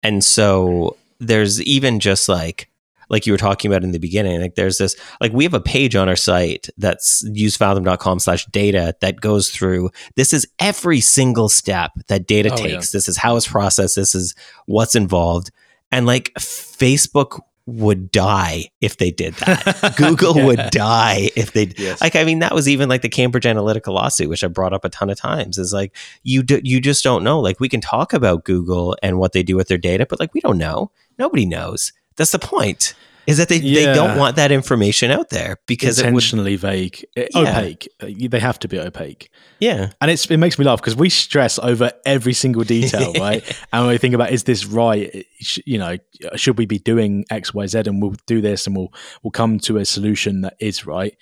And 0.03 0.25
so 0.25 0.97
there's 1.21 1.63
even 1.63 2.01
just 2.01 2.29
like, 2.29 2.71
like 3.11 3.27
you 3.27 3.33
were 3.33 3.39
talking 3.39 3.71
about 3.71 3.85
in 3.85 3.93
the 3.93 3.99
beginning, 3.99 4.41
like 4.41 4.55
there's 4.55 4.79
this, 4.79 4.97
like 5.21 5.33
we 5.33 5.45
have 5.45 5.53
a 5.53 5.61
page 5.61 5.95
on 5.95 6.09
our 6.09 6.17
site 6.17 6.69
that's 6.79 7.23
usefathom.com 7.29 8.19
slash 8.19 8.47
data 8.47 8.97
that 9.01 9.21
goes 9.21 9.51
through, 9.51 9.91
this 10.17 10.33
is 10.33 10.47
every 10.59 11.01
single 11.01 11.51
step 11.51 11.93
that 12.09 12.27
data 12.27 12.51
oh, 12.51 12.57
takes. 12.57 12.93
Yeah. 12.93 12.99
This 12.99 13.09
is 13.09 13.19
how 13.19 13.37
it's 13.37 13.47
processed. 13.47 13.97
This 13.97 14.15
is 14.15 14.35
what's 14.65 14.95
involved 14.95 15.51
and 15.95 16.07
like 16.07 16.33
Facebook 16.35 17.41
would 17.67 18.11
die 18.11 18.65
if 18.81 18.99
they 18.99 19.11
did 19.11 19.33
that. 19.35 19.95
Google 19.97 20.37
yeah. 20.37 20.45
would 20.45 20.71
die 20.71 21.31
if 21.37 21.53
they 21.53 21.73
yes. 21.79 22.01
like. 22.01 22.17
I 22.17 22.25
mean, 22.25 22.41
that 22.41 22.53
was 22.53 22.69
even 22.69 22.89
like 22.89 23.03
the 23.03 23.09
Cambridge 23.09 23.45
Analytica 23.45 23.93
lawsuit, 23.93 24.29
which 24.29 24.45
I 24.45 24.49
brought 24.49 24.73
up 24.73 24.85
a 24.85 24.91
ton 24.91 25.09
of 25.09 25.17
times. 25.17 25.57
Is 25.57 25.73
like 25.73 25.97
you 26.25 26.43
do, 26.43 26.61
you 26.65 26.81
just 26.81 27.05
don't 27.05 27.23
know. 27.23 27.41
Like 27.41 27.61
we 27.61 27.69
can 27.69 27.81
talk 27.81 28.13
about 28.13 28.45
Google 28.45 28.97
and 29.03 29.19
what 29.19 29.33
they 29.33 29.43
do 29.43 29.57
with 29.57 29.69
their 29.69 29.79
data, 29.79 30.05
but 30.05 30.21
like 30.21 30.35
we 30.35 30.41
don't 30.41 30.59
know. 30.59 30.91
Nobody 31.17 31.47
knows. 31.47 31.93
That's 32.17 32.33
the 32.33 32.39
point. 32.41 32.95
Is 33.27 33.39
that 33.39 33.49
they, 33.49 33.59
they 33.59 33.85
don't 33.87 34.19
want 34.19 34.37
that 34.37 34.53
information 34.53 35.11
out 35.11 35.31
there 35.31 35.57
because 35.67 35.99
it 35.99 36.03
would, 36.03 36.09
intentionally 36.09 36.57
vague, 36.57 37.05
eh, 37.17 37.27
Yeah. 37.35 37.41
opaque. 37.41 37.89
Uh, 38.03 38.09
They 38.29 38.39
have 38.41 38.59
to 38.61 38.69
be 38.69 38.79
opaque, 38.79 39.31
yeah, 39.61 39.91
and 40.01 40.11
it's 40.11 40.27
it 40.31 40.37
makes 40.39 40.59
me 40.59 40.65
laugh 40.65 40.81
because 40.81 40.97
we 40.97 41.09
stress 41.11 41.59
over 41.59 41.93
every 42.05 42.33
single 42.35 42.65
detail, 42.65 43.13
right? 43.21 43.43
and 43.73 43.87
we 43.89 43.99
think 43.99 44.15
about 44.15 44.31
is 44.33 44.45
this 44.45 44.67
right? 44.67 45.27
You 45.65 45.79
know, 45.79 45.97
should 46.37 46.59
we 46.59 46.67
be 46.67 46.79
doing 46.79 47.25
X, 47.31 47.55
Y, 47.55 47.67
Z, 47.67 47.79
and 47.87 48.03
we'll 48.03 48.17
do 48.27 48.41
this, 48.41 48.67
and 48.67 48.77
we'll 48.77 48.93
we'll 49.23 49.31
come 49.31 49.59
to 49.61 49.79
a 49.79 49.85
solution 49.85 50.43
that 50.43 50.55
is 50.61 50.87
right. 50.87 51.17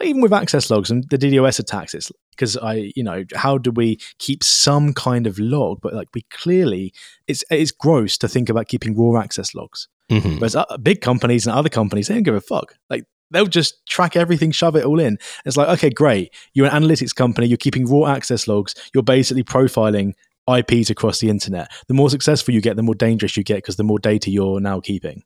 Even 0.00 0.20
with 0.20 0.32
access 0.32 0.70
logs 0.70 0.92
and 0.92 1.02
the 1.10 1.18
DDoS 1.18 1.58
attacks, 1.58 1.92
it's 1.92 2.12
because 2.30 2.56
I, 2.56 2.92
you 2.94 3.02
know, 3.02 3.24
how 3.34 3.58
do 3.58 3.72
we 3.72 3.98
keep 4.20 4.44
some 4.44 4.94
kind 4.94 5.26
of 5.26 5.40
log? 5.40 5.80
But 5.82 5.92
like 5.92 6.06
we 6.14 6.22
clearly, 6.30 6.92
it's 7.26 7.42
it's 7.50 7.72
gross 7.72 8.16
to 8.18 8.28
think 8.28 8.48
about 8.48 8.68
keeping 8.68 8.96
raw 8.96 9.20
access 9.20 9.56
logs. 9.56 9.88
Mhm. 10.10 10.36
Whereas 10.40 10.56
uh, 10.56 10.64
big 10.82 11.00
companies 11.00 11.46
and 11.46 11.54
other 11.54 11.68
companies, 11.68 12.08
they 12.08 12.14
don't 12.14 12.22
give 12.22 12.34
a 12.34 12.40
fuck. 12.40 12.74
Like 12.88 13.04
they'll 13.30 13.46
just 13.46 13.84
track 13.86 14.16
everything, 14.16 14.50
shove 14.50 14.74
it 14.76 14.84
all 14.84 14.98
in. 15.00 15.18
It's 15.44 15.56
like, 15.56 15.68
okay, 15.68 15.90
great. 15.90 16.32
You're 16.54 16.66
an 16.66 16.82
analytics 16.82 17.14
company. 17.14 17.46
You're 17.46 17.58
keeping 17.58 17.86
raw 17.86 18.06
access 18.06 18.48
logs. 18.48 18.74
You're 18.94 19.02
basically 19.02 19.44
profiling 19.44 20.14
IPs 20.50 20.88
across 20.88 21.18
the 21.20 21.28
internet. 21.28 21.70
The 21.88 21.94
more 21.94 22.08
successful 22.08 22.54
you 22.54 22.62
get, 22.62 22.76
the 22.76 22.82
more 22.82 22.94
dangerous 22.94 23.36
you 23.36 23.42
get 23.44 23.56
because 23.56 23.76
the 23.76 23.84
more 23.84 23.98
data 23.98 24.30
you're 24.30 24.60
now 24.60 24.80
keeping. 24.80 25.24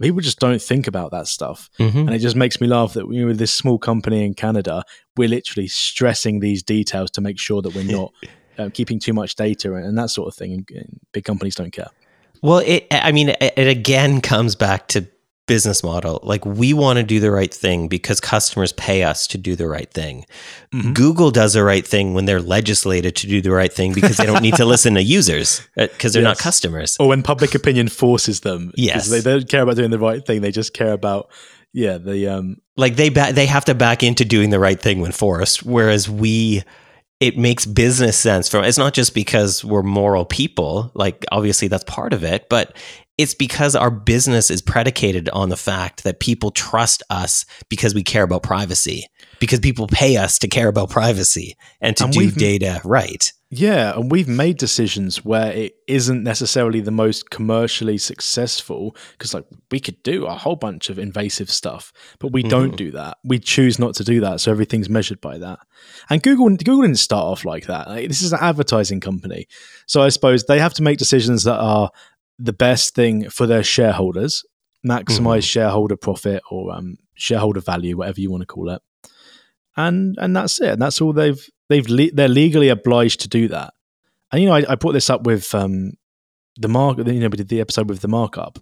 People 0.00 0.20
just 0.20 0.40
don't 0.40 0.60
think 0.60 0.88
about 0.88 1.12
that 1.12 1.28
stuff. 1.28 1.70
Mhm. 1.78 1.94
And 1.94 2.10
it 2.14 2.18
just 2.18 2.34
makes 2.34 2.60
me 2.60 2.66
laugh 2.66 2.94
that 2.94 3.06
you 3.08 3.20
know, 3.20 3.28
with 3.28 3.38
this 3.38 3.54
small 3.54 3.78
company 3.78 4.24
in 4.24 4.34
Canada, 4.34 4.82
we're 5.16 5.28
literally 5.28 5.68
stressing 5.68 6.40
these 6.40 6.60
details 6.60 7.08
to 7.12 7.20
make 7.20 7.38
sure 7.38 7.62
that 7.62 7.72
we're 7.72 7.84
not 8.00 8.12
uh, 8.58 8.68
keeping 8.74 8.98
too 8.98 9.12
much 9.12 9.36
data 9.36 9.72
and, 9.74 9.86
and 9.86 9.96
that 9.98 10.10
sort 10.10 10.26
of 10.26 10.34
thing. 10.34 10.52
And, 10.54 10.68
and 10.74 11.00
big 11.12 11.22
companies 11.24 11.54
don't 11.54 11.72
care. 11.72 11.90
Well, 12.42 12.58
it, 12.58 12.86
I 12.90 13.12
mean, 13.12 13.30
it, 13.30 13.38
it 13.56 13.68
again 13.68 14.20
comes 14.20 14.54
back 14.56 14.88
to 14.88 15.06
business 15.48 15.82
model. 15.82 16.20
Like 16.22 16.46
we 16.46 16.72
want 16.72 16.98
to 16.98 17.02
do 17.02 17.18
the 17.18 17.30
right 17.30 17.52
thing 17.52 17.88
because 17.88 18.20
customers 18.20 18.72
pay 18.72 19.02
us 19.02 19.26
to 19.28 19.38
do 19.38 19.56
the 19.56 19.66
right 19.66 19.90
thing. 19.90 20.24
Mhm. 20.72 20.94
Google 20.94 21.30
does 21.32 21.54
the 21.54 21.64
right 21.64 21.86
thing 21.86 22.14
when 22.14 22.26
they're 22.26 22.40
legislated 22.40 23.16
to 23.16 23.26
do 23.26 23.40
the 23.40 23.50
right 23.50 23.72
thing 23.72 23.92
because 23.92 24.16
they 24.18 24.24
don't 24.24 24.40
need 24.42 24.54
to 24.54 24.64
listen 24.74 24.94
to 24.94 25.02
users 25.02 25.60
because 25.76 26.12
they're 26.12 26.22
not 26.22 26.38
customers. 26.38 26.96
or 27.00 27.08
when 27.08 27.22
public 27.24 27.54
opinion 27.56 27.88
forces 27.88 28.40
them. 28.40 28.72
Yes. 28.76 29.08
they 29.10 29.20
don't 29.20 29.48
care 29.48 29.62
about 29.62 29.76
doing 29.76 29.90
the 29.90 29.98
right 29.98 30.24
thing. 30.24 30.42
They 30.42 30.52
just 30.52 30.74
care 30.74 30.92
about 30.92 31.28
yeah 31.72 31.98
the 31.98 32.28
um 32.28 32.56
Like 32.76 32.94
they 32.96 33.08
ba- 33.08 33.32
they 33.32 33.46
have 33.46 33.64
to 33.66 33.74
back 33.74 34.02
into 34.04 34.24
doing 34.24 34.50
the 34.50 34.60
right 34.60 34.80
thing 34.80 35.00
when 35.00 35.12
forced, 35.12 35.64
whereas 35.64 36.08
we 36.08 36.62
it 37.22 37.38
makes 37.38 37.64
business 37.64 38.18
sense 38.18 38.48
from 38.48 38.64
it's 38.64 38.76
not 38.76 38.92
just 38.92 39.14
because 39.14 39.64
we're 39.64 39.84
moral 39.84 40.24
people 40.24 40.90
like 40.94 41.24
obviously 41.30 41.68
that's 41.68 41.84
part 41.84 42.12
of 42.12 42.24
it 42.24 42.48
but 42.48 42.76
it's 43.16 43.32
because 43.32 43.76
our 43.76 43.92
business 43.92 44.50
is 44.50 44.60
predicated 44.60 45.28
on 45.28 45.48
the 45.48 45.56
fact 45.56 46.02
that 46.02 46.18
people 46.18 46.50
trust 46.50 47.00
us 47.10 47.46
because 47.68 47.94
we 47.94 48.02
care 48.02 48.24
about 48.24 48.42
privacy 48.42 49.06
because 49.38 49.60
people 49.60 49.86
pay 49.86 50.16
us 50.16 50.36
to 50.40 50.48
care 50.48 50.66
about 50.66 50.90
privacy 50.90 51.56
and 51.80 51.96
to 51.96 52.04
And 52.04 52.12
do 52.12 52.30
data 52.32 52.80
right 52.84 53.32
yeah, 53.54 53.92
and 53.94 54.10
we've 54.10 54.26
made 54.28 54.56
decisions 54.56 55.22
where 55.26 55.52
it 55.52 55.74
isn't 55.86 56.22
necessarily 56.22 56.80
the 56.80 56.90
most 56.90 57.28
commercially 57.28 57.98
successful 57.98 58.96
because 59.12 59.34
like 59.34 59.44
we 59.70 59.78
could 59.78 60.02
do 60.02 60.24
a 60.24 60.32
whole 60.34 60.56
bunch 60.56 60.88
of 60.88 60.98
invasive 60.98 61.50
stuff, 61.50 61.92
but 62.18 62.32
we 62.32 62.42
don't 62.42 62.72
Mhm. 62.72 62.76
do 62.76 62.90
that. 62.92 63.18
We 63.24 63.38
choose 63.38 63.78
not 63.78 63.94
to 63.96 64.04
do 64.04 64.20
that, 64.20 64.40
so 64.40 64.50
everything's 64.50 64.88
measured 64.88 65.20
by 65.20 65.36
that. 65.36 65.58
And 66.08 66.22
Google 66.22 66.48
Google 66.56 66.80
didn't 66.82 66.96
start 66.98 67.26
off 67.26 67.44
like 67.44 67.66
that. 67.66 67.88
Like, 67.88 68.08
this 68.08 68.22
is 68.22 68.32
an 68.32 68.38
advertising 68.40 69.00
company, 69.00 69.46
so 69.86 70.00
I 70.00 70.08
suppose 70.08 70.44
they 70.44 70.58
have 70.58 70.72
to 70.74 70.82
make 70.82 70.98
decisions 70.98 71.44
that 71.44 71.58
are 71.58 71.90
the 72.38 72.54
best 72.54 72.94
thing 72.94 73.28
for 73.28 73.46
their 73.46 73.62
shareholders, 73.62 74.44
maximize 74.86 75.44
shareholder 75.44 75.96
profit 75.96 76.42
or 76.50 76.72
um, 76.74 76.96
shareholder 77.14 77.60
value, 77.60 77.98
whatever 77.98 78.20
you 78.22 78.30
want 78.30 78.40
to 78.40 78.46
call 78.46 78.70
it. 78.70 78.80
And 79.76 80.16
and 80.18 80.36
that's 80.36 80.60
it. 80.60 80.70
And 80.70 80.82
that's 80.82 81.00
all 81.00 81.12
they've 81.12 81.42
they've 81.68 81.88
le- 81.88 82.12
they're 82.12 82.28
legally 82.28 82.68
obliged 82.68 83.20
to 83.20 83.28
do 83.28 83.48
that. 83.48 83.72
And 84.30 84.42
you 84.42 84.48
know, 84.48 84.54
I, 84.54 84.64
I 84.68 84.74
this 84.92 85.10
up 85.10 85.24
with 85.24 85.54
um, 85.54 85.92
the 86.56 86.68
mark. 86.68 86.98
You 86.98 87.04
know, 87.04 87.28
we 87.28 87.36
did 87.36 87.48
the 87.48 87.60
episode 87.60 87.88
with 87.88 88.00
the 88.00 88.08
markup, 88.08 88.58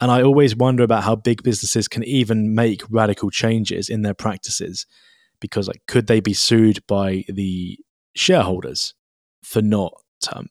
and 0.00 0.10
I 0.10 0.22
always 0.22 0.56
wonder 0.56 0.82
about 0.82 1.04
how 1.04 1.16
big 1.16 1.42
businesses 1.42 1.88
can 1.88 2.04
even 2.04 2.54
make 2.54 2.82
radical 2.90 3.30
changes 3.30 3.88
in 3.88 4.02
their 4.02 4.14
practices, 4.14 4.86
because 5.40 5.68
like, 5.68 5.82
could 5.86 6.06
they 6.06 6.20
be 6.20 6.34
sued 6.34 6.84
by 6.86 7.24
the 7.28 7.78
shareholders 8.16 8.94
for 9.42 9.62
not 9.62 9.92
um, 10.32 10.48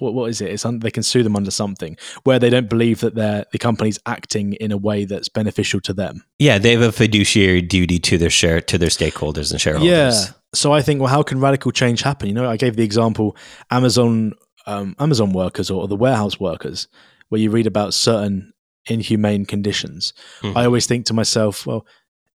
what 0.00 0.14
what 0.14 0.30
is 0.30 0.40
it? 0.40 0.50
It's 0.50 0.64
un- 0.64 0.78
they 0.80 0.90
can 0.90 1.02
sue 1.02 1.22
them 1.22 1.36
under 1.36 1.50
something 1.50 1.96
where 2.24 2.38
they 2.38 2.50
don't 2.50 2.68
believe 2.68 3.00
that 3.00 3.14
their 3.14 3.44
the 3.52 3.58
company's 3.58 3.98
acting 4.06 4.54
in 4.54 4.72
a 4.72 4.76
way 4.76 5.04
that's 5.04 5.28
beneficial 5.28 5.80
to 5.82 5.92
them. 5.92 6.24
yeah 6.38 6.58
they 6.58 6.72
have 6.72 6.82
a 6.82 6.92
fiduciary 6.92 7.62
duty 7.62 7.98
to 7.98 8.18
their 8.18 8.30
share 8.30 8.60
to 8.60 8.78
their 8.78 8.88
stakeholders 8.90 9.50
and 9.50 9.60
shareholders 9.60 9.90
Yeah. 9.90 10.32
So 10.52 10.72
I 10.72 10.82
think, 10.82 10.98
well, 11.00 11.08
how 11.08 11.22
can 11.22 11.38
radical 11.38 11.70
change 11.70 12.02
happen? 12.02 12.26
You 12.28 12.34
know, 12.34 12.50
I 12.50 12.56
gave 12.56 12.74
the 12.76 12.82
example 12.82 13.36
Amazon 13.70 14.32
um, 14.66 14.94
Amazon 14.98 15.32
workers 15.32 15.70
or 15.70 15.86
the 15.88 15.96
warehouse 15.96 16.40
workers, 16.40 16.88
where 17.28 17.40
you 17.40 17.50
read 17.50 17.66
about 17.68 17.94
certain 17.94 18.52
inhumane 18.86 19.46
conditions. 19.46 20.12
Mhm. 20.42 20.56
I 20.56 20.64
always 20.64 20.86
think 20.86 21.06
to 21.06 21.14
myself, 21.14 21.66
well, 21.66 21.86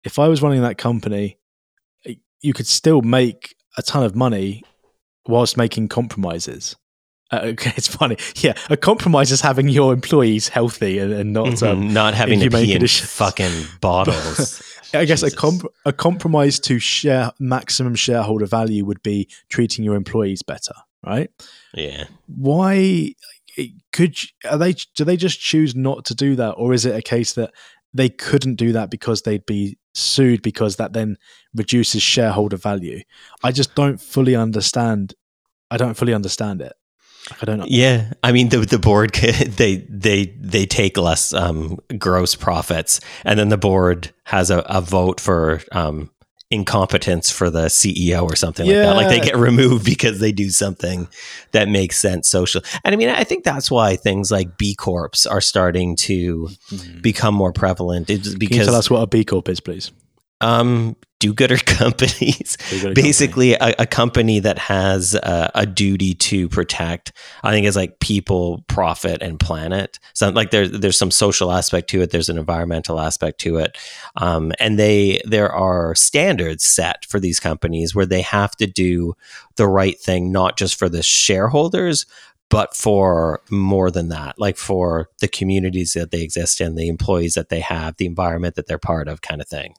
if 0.04 0.18
I 0.18 0.28
was 0.28 0.40
running 0.42 0.62
that 0.62 0.78
company, 0.78 1.36
you 2.40 2.52
could 2.52 2.66
still 2.66 3.02
make 3.02 3.54
a 3.76 3.82
ton 3.82 4.02
of 4.04 4.14
money 4.14 4.62
whilst 5.26 5.56
making 5.56 5.88
compromises. 5.88 6.76
Uh, 7.32 7.40
okay, 7.42 7.72
it's 7.76 7.88
funny. 7.88 8.16
Yeah, 8.36 8.54
a 8.70 8.76
compromise 8.76 9.32
is 9.32 9.40
having 9.40 9.68
your 9.68 9.92
employees 9.92 10.48
healthy 10.48 10.98
and, 10.98 11.12
and 11.12 11.32
not 11.32 11.62
um, 11.62 11.82
Mhm. 11.88 11.92
not 11.92 12.14
having 12.14 12.40
to 12.40 12.50
pee 12.50 12.72
in 12.74 12.86
fucking 12.86 13.66
bottles 13.80 14.62
I 14.94 15.04
guess 15.04 15.22
a 15.24 15.30
comp- 15.34 15.66
a 15.84 15.92
compromise 15.92 16.60
to 16.60 16.78
share 16.78 17.32
maximum 17.40 17.94
shareholder 17.96 18.46
value 18.46 18.84
would 18.84 19.02
be 19.02 19.28
treating 19.48 19.84
your 19.84 19.96
employees 19.96 20.42
better, 20.42 20.74
right? 21.04 21.30
yeah 21.74 22.04
Why 22.26 23.14
could 23.92 24.16
are 24.48 24.58
they 24.58 24.74
do 24.94 25.04
they 25.04 25.16
just 25.16 25.40
choose 25.40 25.74
not 25.74 26.04
to 26.04 26.14
do 26.14 26.36
that 26.36 26.52
or 26.52 26.72
is 26.74 26.84
it 26.86 26.94
a 26.94 27.02
case 27.02 27.32
that 27.34 27.52
they 27.94 28.08
couldn't 28.10 28.56
do 28.56 28.72
that 28.72 28.90
because 28.90 29.22
they'd 29.22 29.46
be 29.46 29.78
sued 29.94 30.42
because 30.42 30.76
that 30.76 30.92
then 30.92 31.16
reduces 31.54 32.02
shareholder 32.02 32.56
value? 32.56 33.02
I 33.42 33.50
just 33.52 33.74
don't 33.74 34.00
fully 34.00 34.36
understand 34.36 35.14
I 35.70 35.76
don't 35.78 35.94
fully 35.94 36.14
understand 36.14 36.60
it. 36.62 36.74
I 37.40 37.44
don't 37.44 37.58
know. 37.58 37.66
Yeah, 37.68 38.12
I 38.22 38.32
mean 38.32 38.48
the 38.48 38.58
the 38.58 38.78
board 38.78 39.14
they 39.14 39.86
they 39.88 40.26
they 40.26 40.66
take 40.66 40.96
less 40.96 41.32
um, 41.32 41.78
gross 41.98 42.34
profits, 42.34 43.00
and 43.24 43.38
then 43.38 43.48
the 43.48 43.58
board 43.58 44.12
has 44.24 44.50
a, 44.50 44.58
a 44.60 44.80
vote 44.80 45.20
for 45.20 45.60
um, 45.72 46.10
incompetence 46.50 47.30
for 47.30 47.50
the 47.50 47.66
CEO 47.66 48.22
or 48.22 48.36
something 48.36 48.66
like 48.66 48.76
that. 48.76 48.96
Like 48.96 49.08
they 49.08 49.20
get 49.20 49.36
removed 49.36 49.84
because 49.84 50.20
they 50.20 50.32
do 50.32 50.50
something 50.50 51.08
that 51.52 51.68
makes 51.68 51.98
sense 51.98 52.28
social. 52.28 52.62
And 52.84 52.94
I 52.94 52.96
mean, 52.96 53.08
I 53.08 53.24
think 53.24 53.44
that's 53.44 53.70
why 53.70 53.96
things 53.96 54.30
like 54.30 54.56
B 54.56 54.74
corps 54.74 55.26
are 55.28 55.40
starting 55.40 55.96
to 55.96 56.48
become 57.00 57.34
more 57.34 57.52
prevalent. 57.52 58.10
It's 58.10 58.28
Can 58.28 58.32
you 58.32 58.38
because 58.38 58.66
tell 58.66 58.76
us 58.76 58.88
what 58.88 59.02
a 59.02 59.06
B 59.06 59.24
Corp 59.24 59.48
is, 59.48 59.60
please? 59.60 59.90
um, 60.40 60.96
do-gooder 61.18 61.56
companies. 61.66 62.56
Do-gooder 62.70 62.88
company. 62.88 63.02
basically 63.02 63.52
a, 63.54 63.74
a 63.80 63.86
company 63.86 64.40
that 64.40 64.58
has 64.58 65.14
a, 65.14 65.50
a 65.54 65.66
duty 65.66 66.14
to 66.14 66.48
protect 66.48 67.12
i 67.42 67.50
think 67.50 67.66
it's 67.66 67.76
like 67.76 67.98
people 68.00 68.64
profit 68.68 69.22
and 69.22 69.40
planet. 69.40 69.98
So 70.12 70.28
like 70.28 70.50
there, 70.50 70.68
there's 70.68 70.98
some 70.98 71.10
social 71.10 71.50
aspect 71.50 71.88
to 71.90 72.02
it. 72.02 72.10
There's 72.10 72.28
an 72.28 72.38
environmental 72.38 73.00
aspect 73.00 73.40
to 73.40 73.56
it. 73.56 73.78
Um, 74.16 74.52
and 74.58 74.78
they 74.78 75.20
there 75.24 75.50
are 75.50 75.94
standards 75.94 76.64
set 76.64 77.04
for 77.06 77.18
these 77.18 77.40
companies 77.40 77.94
where 77.94 78.06
they 78.06 78.22
have 78.22 78.52
to 78.56 78.66
do 78.66 79.14
the 79.56 79.66
right 79.66 79.98
thing 79.98 80.30
not 80.30 80.56
just 80.56 80.78
for 80.78 80.88
the 80.88 81.02
shareholders 81.02 82.06
but 82.48 82.76
for 82.76 83.40
more 83.50 83.90
than 83.90 84.08
that 84.08 84.38
like 84.38 84.56
for 84.56 85.08
the 85.20 85.28
communities 85.28 85.94
that 85.94 86.10
they 86.10 86.22
exist 86.22 86.60
in 86.60 86.76
the 86.76 86.88
employees 86.88 87.34
that 87.34 87.48
they 87.48 87.60
have 87.60 87.96
the 87.96 88.06
environment 88.06 88.54
that 88.54 88.66
they're 88.66 88.78
part 88.78 89.08
of 89.08 89.22
kind 89.22 89.40
of 89.40 89.48
thing 89.48 89.74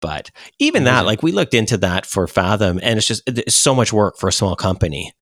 but 0.00 0.30
even 0.58 0.84
that, 0.84 1.06
like 1.06 1.22
we 1.22 1.32
looked 1.32 1.54
into 1.54 1.76
that 1.78 2.06
for 2.06 2.26
Fathom, 2.26 2.78
and 2.82 2.98
it's 2.98 3.06
just 3.06 3.22
it's 3.26 3.54
so 3.54 3.74
much 3.74 3.92
work 3.92 4.16
for 4.18 4.28
a 4.28 4.32
small 4.32 4.56
company. 4.56 5.12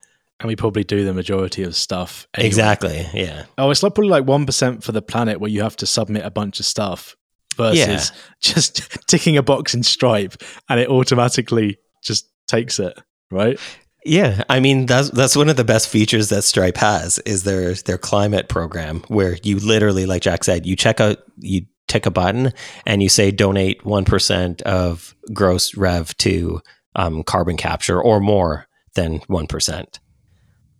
And 0.40 0.48
we 0.48 0.56
probably 0.56 0.82
do 0.84 1.04
the 1.04 1.14
majority 1.14 1.62
of 1.62 1.76
stuff. 1.76 2.26
anyway. 2.34 2.48
Exactly. 2.48 3.06
Yeah. 3.14 3.44
Oh, 3.56 3.70
it's 3.70 3.82
like 3.82 3.94
probably 3.94 4.10
like 4.10 4.24
one 4.26 4.46
percent 4.46 4.82
for 4.82 4.92
the 4.92 5.00
planet 5.02 5.40
where 5.40 5.50
you 5.50 5.62
have 5.62 5.76
to 5.76 5.86
submit 5.86 6.24
a 6.24 6.30
bunch 6.30 6.58
of 6.60 6.66
stuff 6.66 7.16
versus 7.56 7.78
Yeah. 7.78 8.02
just 8.40 9.06
ticking 9.06 9.36
a 9.36 9.42
box 9.42 9.74
in 9.74 9.82
Stripe 9.84 10.34
and 10.68 10.80
it 10.80 10.88
automatically 10.88 11.78
just 12.02 12.28
takes 12.48 12.78
it, 12.80 12.98
right? 13.30 13.58
Yeah, 14.04 14.42
I 14.50 14.60
mean 14.60 14.84
that's 14.86 15.08
that's 15.10 15.34
one 15.36 15.48
of 15.48 15.56
the 15.56 15.64
best 15.64 15.88
features 15.88 16.28
that 16.28 16.42
Stripe 16.42 16.76
has 16.76 17.18
is 17.20 17.44
their 17.44 17.72
their 17.74 17.96
climate 17.96 18.48
program 18.48 19.02
where 19.08 19.38
you 19.44 19.58
literally 19.60 20.04
like 20.04 20.20
Jack 20.22 20.44
said, 20.44 20.66
you 20.66 20.76
check 20.76 21.00
out 21.00 21.18
you 21.38 21.62
tick 21.94 22.06
a 22.06 22.10
button 22.10 22.52
and 22.86 23.04
you 23.04 23.08
say 23.08 23.30
donate 23.30 23.82
1% 23.84 24.62
of 24.62 25.14
gross 25.32 25.76
rev 25.76 26.16
to 26.16 26.60
um, 26.96 27.22
carbon 27.22 27.56
capture 27.56 28.02
or 28.02 28.18
more 28.18 28.66
than 28.94 29.20
1%. 29.20 29.98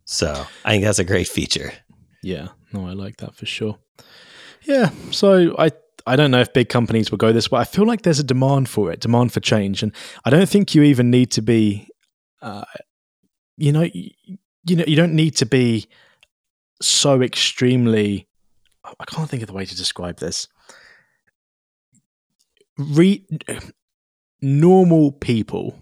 So, 0.06 0.46
I 0.64 0.70
think 0.70 0.84
that's 0.84 0.98
a 0.98 1.04
great 1.04 1.28
feature. 1.28 1.72
Yeah, 2.22 2.48
no, 2.72 2.88
I 2.88 2.92
like 2.92 3.18
that 3.18 3.36
for 3.36 3.46
sure. 3.46 3.78
Yeah, 4.62 4.90
so 5.10 5.54
I 5.58 5.70
I 6.06 6.16
don't 6.16 6.30
know 6.30 6.40
if 6.40 6.52
big 6.52 6.68
companies 6.68 7.10
will 7.10 7.18
go 7.18 7.32
this 7.32 7.50
way. 7.50 7.60
I 7.60 7.64
feel 7.64 7.86
like 7.86 8.02
there's 8.02 8.18
a 8.18 8.24
demand 8.24 8.68
for 8.68 8.92
it, 8.92 9.00
demand 9.00 9.32
for 9.32 9.40
change, 9.40 9.82
and 9.82 9.92
I 10.24 10.30
don't 10.30 10.48
think 10.48 10.74
you 10.74 10.82
even 10.82 11.10
need 11.10 11.30
to 11.32 11.42
be, 11.42 11.88
uh, 12.42 12.64
you 13.56 13.72
know, 13.72 13.82
you, 13.82 14.10
you 14.66 14.76
know, 14.76 14.84
you 14.86 14.96
don't 14.96 15.14
need 15.14 15.36
to 15.36 15.46
be 15.46 15.86
so 16.82 17.22
extremely. 17.22 18.28
I 18.84 19.04
can't 19.06 19.30
think 19.30 19.42
of 19.42 19.46
the 19.46 19.54
way 19.54 19.64
to 19.64 19.76
describe 19.76 20.18
this. 20.18 20.48
Re- 22.78 23.26
normal 24.40 25.12
people 25.12 25.78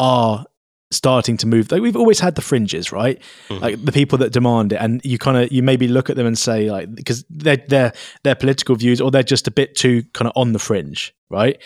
are 0.00 0.46
starting 0.90 1.36
to 1.38 1.46
move. 1.46 1.70
Like 1.70 1.82
we've 1.82 1.96
always 1.96 2.20
had 2.20 2.36
the 2.36 2.42
fringes 2.42 2.92
right? 2.92 3.20
Mm-hmm. 3.48 3.62
like 3.62 3.84
the 3.84 3.92
people 3.92 4.18
that 4.18 4.32
demand 4.32 4.72
it. 4.72 4.76
And 4.76 5.00
you 5.04 5.18
kind 5.18 5.36
of 5.36 5.52
you 5.52 5.62
maybe 5.62 5.88
look 5.88 6.10
at 6.10 6.16
them 6.16 6.26
and 6.26 6.38
say 6.38 6.70
like 6.70 6.94
because 6.94 7.24
they're 7.28 7.56
their 7.68 7.92
their 8.22 8.34
political 8.34 8.76
views 8.76 9.00
or 9.00 9.10
they're 9.10 9.22
just 9.22 9.46
a 9.46 9.50
bit 9.50 9.74
too 9.74 10.04
kind 10.12 10.28
of 10.28 10.32
on 10.36 10.52
the 10.52 10.58
fringe 10.58 11.14
right? 11.30 11.60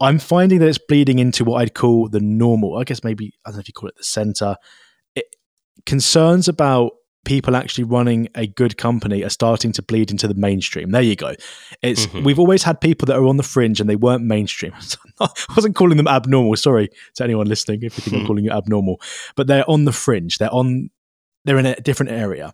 I'm 0.00 0.18
finding 0.18 0.58
that 0.58 0.68
it's 0.68 0.78
bleeding 0.78 1.18
into 1.18 1.44
what 1.44 1.62
i'd 1.62 1.74
call 1.74 2.08
the 2.08 2.20
normal 2.20 2.76
i 2.76 2.84
guess 2.84 3.04
maybe 3.04 3.32
i 3.46 3.50
don't 3.50 3.56
know 3.56 3.60
if 3.60 3.68
you 3.68 3.72
call 3.72 3.88
it 3.88 3.96
the 3.96 4.04
center. 4.04 4.56
It, 5.14 5.24
concerns 5.86 6.48
about 6.48 6.92
people 7.24 7.56
actually 7.56 7.84
running 7.84 8.28
a 8.34 8.46
good 8.46 8.76
company 8.76 9.22
are 9.24 9.30
starting 9.30 9.72
to 9.72 9.82
bleed 9.82 10.10
into 10.10 10.28
the 10.28 10.34
mainstream. 10.34 10.90
There 10.90 11.02
you 11.02 11.16
go. 11.16 11.34
It's 11.82 12.06
mm-hmm. 12.06 12.24
we've 12.24 12.38
always 12.38 12.62
had 12.62 12.80
people 12.80 13.06
that 13.06 13.16
are 13.16 13.26
on 13.26 13.36
the 13.36 13.42
fringe 13.42 13.80
and 13.80 13.88
they 13.88 13.96
weren't 13.96 14.24
mainstream. 14.24 14.72
I 15.20 15.28
wasn't 15.56 15.76
calling 15.76 15.96
them 15.96 16.08
abnormal. 16.08 16.56
Sorry 16.56 16.88
to 17.14 17.24
anyone 17.24 17.46
listening 17.46 17.82
if 17.82 17.96
you 17.96 18.02
think 18.02 18.14
I'm 18.14 18.20
hmm. 18.22 18.26
calling 18.26 18.44
you 18.44 18.50
abnormal, 18.50 19.00
but 19.36 19.46
they're 19.46 19.68
on 19.68 19.84
the 19.84 19.92
fringe. 19.92 20.38
They're 20.38 20.52
on. 20.52 20.90
They're 21.44 21.58
in 21.58 21.66
a 21.66 21.76
different 21.76 22.12
area. 22.12 22.52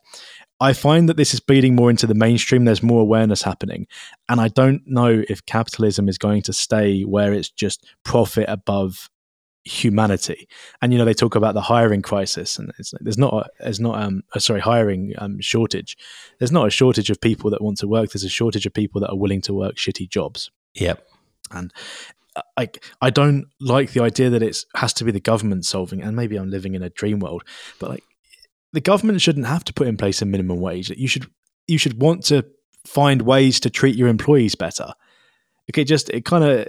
I 0.60 0.74
find 0.74 1.08
that 1.08 1.16
this 1.16 1.32
is 1.32 1.40
bleeding 1.40 1.74
more 1.74 1.88
into 1.88 2.06
the 2.06 2.14
mainstream. 2.14 2.64
There's 2.64 2.82
more 2.82 3.00
awareness 3.00 3.42
happening. 3.42 3.86
And 4.28 4.40
I 4.40 4.48
don't 4.48 4.82
know 4.84 5.24
if 5.28 5.46
capitalism 5.46 6.08
is 6.08 6.18
going 6.18 6.42
to 6.42 6.52
stay 6.52 7.02
where 7.02 7.32
it's 7.32 7.48
just 7.48 7.86
profit 8.04 8.44
above 8.46 9.08
humanity. 9.64 10.48
And 10.80 10.92
you 10.92 10.98
know 10.98 11.04
they 11.04 11.14
talk 11.14 11.34
about 11.34 11.54
the 11.54 11.60
hiring 11.60 12.02
crisis, 12.02 12.58
and 12.58 12.72
it's 12.78 12.92
there's 13.00 13.18
not 13.18 13.32
a, 13.32 13.48
there's 13.60 13.80
not 13.80 14.00
um 14.00 14.22
a, 14.34 14.40
sorry 14.40 14.60
hiring 14.60 15.14
um, 15.18 15.40
shortage. 15.40 15.96
There's 16.38 16.52
not 16.52 16.66
a 16.66 16.70
shortage 16.70 17.10
of 17.10 17.20
people 17.20 17.50
that 17.50 17.62
want 17.62 17.78
to 17.78 17.88
work. 17.88 18.10
There's 18.10 18.24
a 18.24 18.28
shortage 18.28 18.66
of 18.66 18.74
people 18.74 19.00
that 19.00 19.10
are 19.10 19.18
willing 19.18 19.40
to 19.42 19.54
work 19.54 19.76
shitty 19.76 20.08
jobs. 20.08 20.50
Yep. 20.74 21.06
And 21.50 21.72
uh, 22.36 22.42
I 22.56 22.70
I 23.00 23.10
don't 23.10 23.46
like 23.60 23.92
the 23.92 24.02
idea 24.02 24.30
that 24.30 24.42
it 24.42 24.64
has 24.74 24.92
to 24.94 25.04
be 25.04 25.12
the 25.12 25.20
government 25.20 25.66
solving. 25.66 26.02
And 26.02 26.16
maybe 26.16 26.36
I'm 26.36 26.50
living 26.50 26.74
in 26.74 26.82
a 26.82 26.90
dream 26.90 27.20
world, 27.20 27.44
but 27.78 27.90
like 27.90 28.04
the 28.72 28.80
government 28.80 29.20
shouldn't 29.20 29.46
have 29.46 29.64
to 29.64 29.72
put 29.72 29.88
in 29.88 29.96
place 29.96 30.22
a 30.22 30.26
minimum 30.26 30.60
wage. 30.60 30.88
That 30.88 30.98
You 30.98 31.08
should 31.08 31.26
you 31.66 31.78
should 31.78 32.00
want 32.00 32.24
to 32.26 32.44
find 32.86 33.22
ways 33.22 33.60
to 33.60 33.70
treat 33.70 33.96
your 33.96 34.08
employees 34.08 34.54
better. 34.54 34.92
Okay, 35.70 35.84
just 35.84 36.08
it 36.10 36.24
kind 36.24 36.44
of 36.44 36.68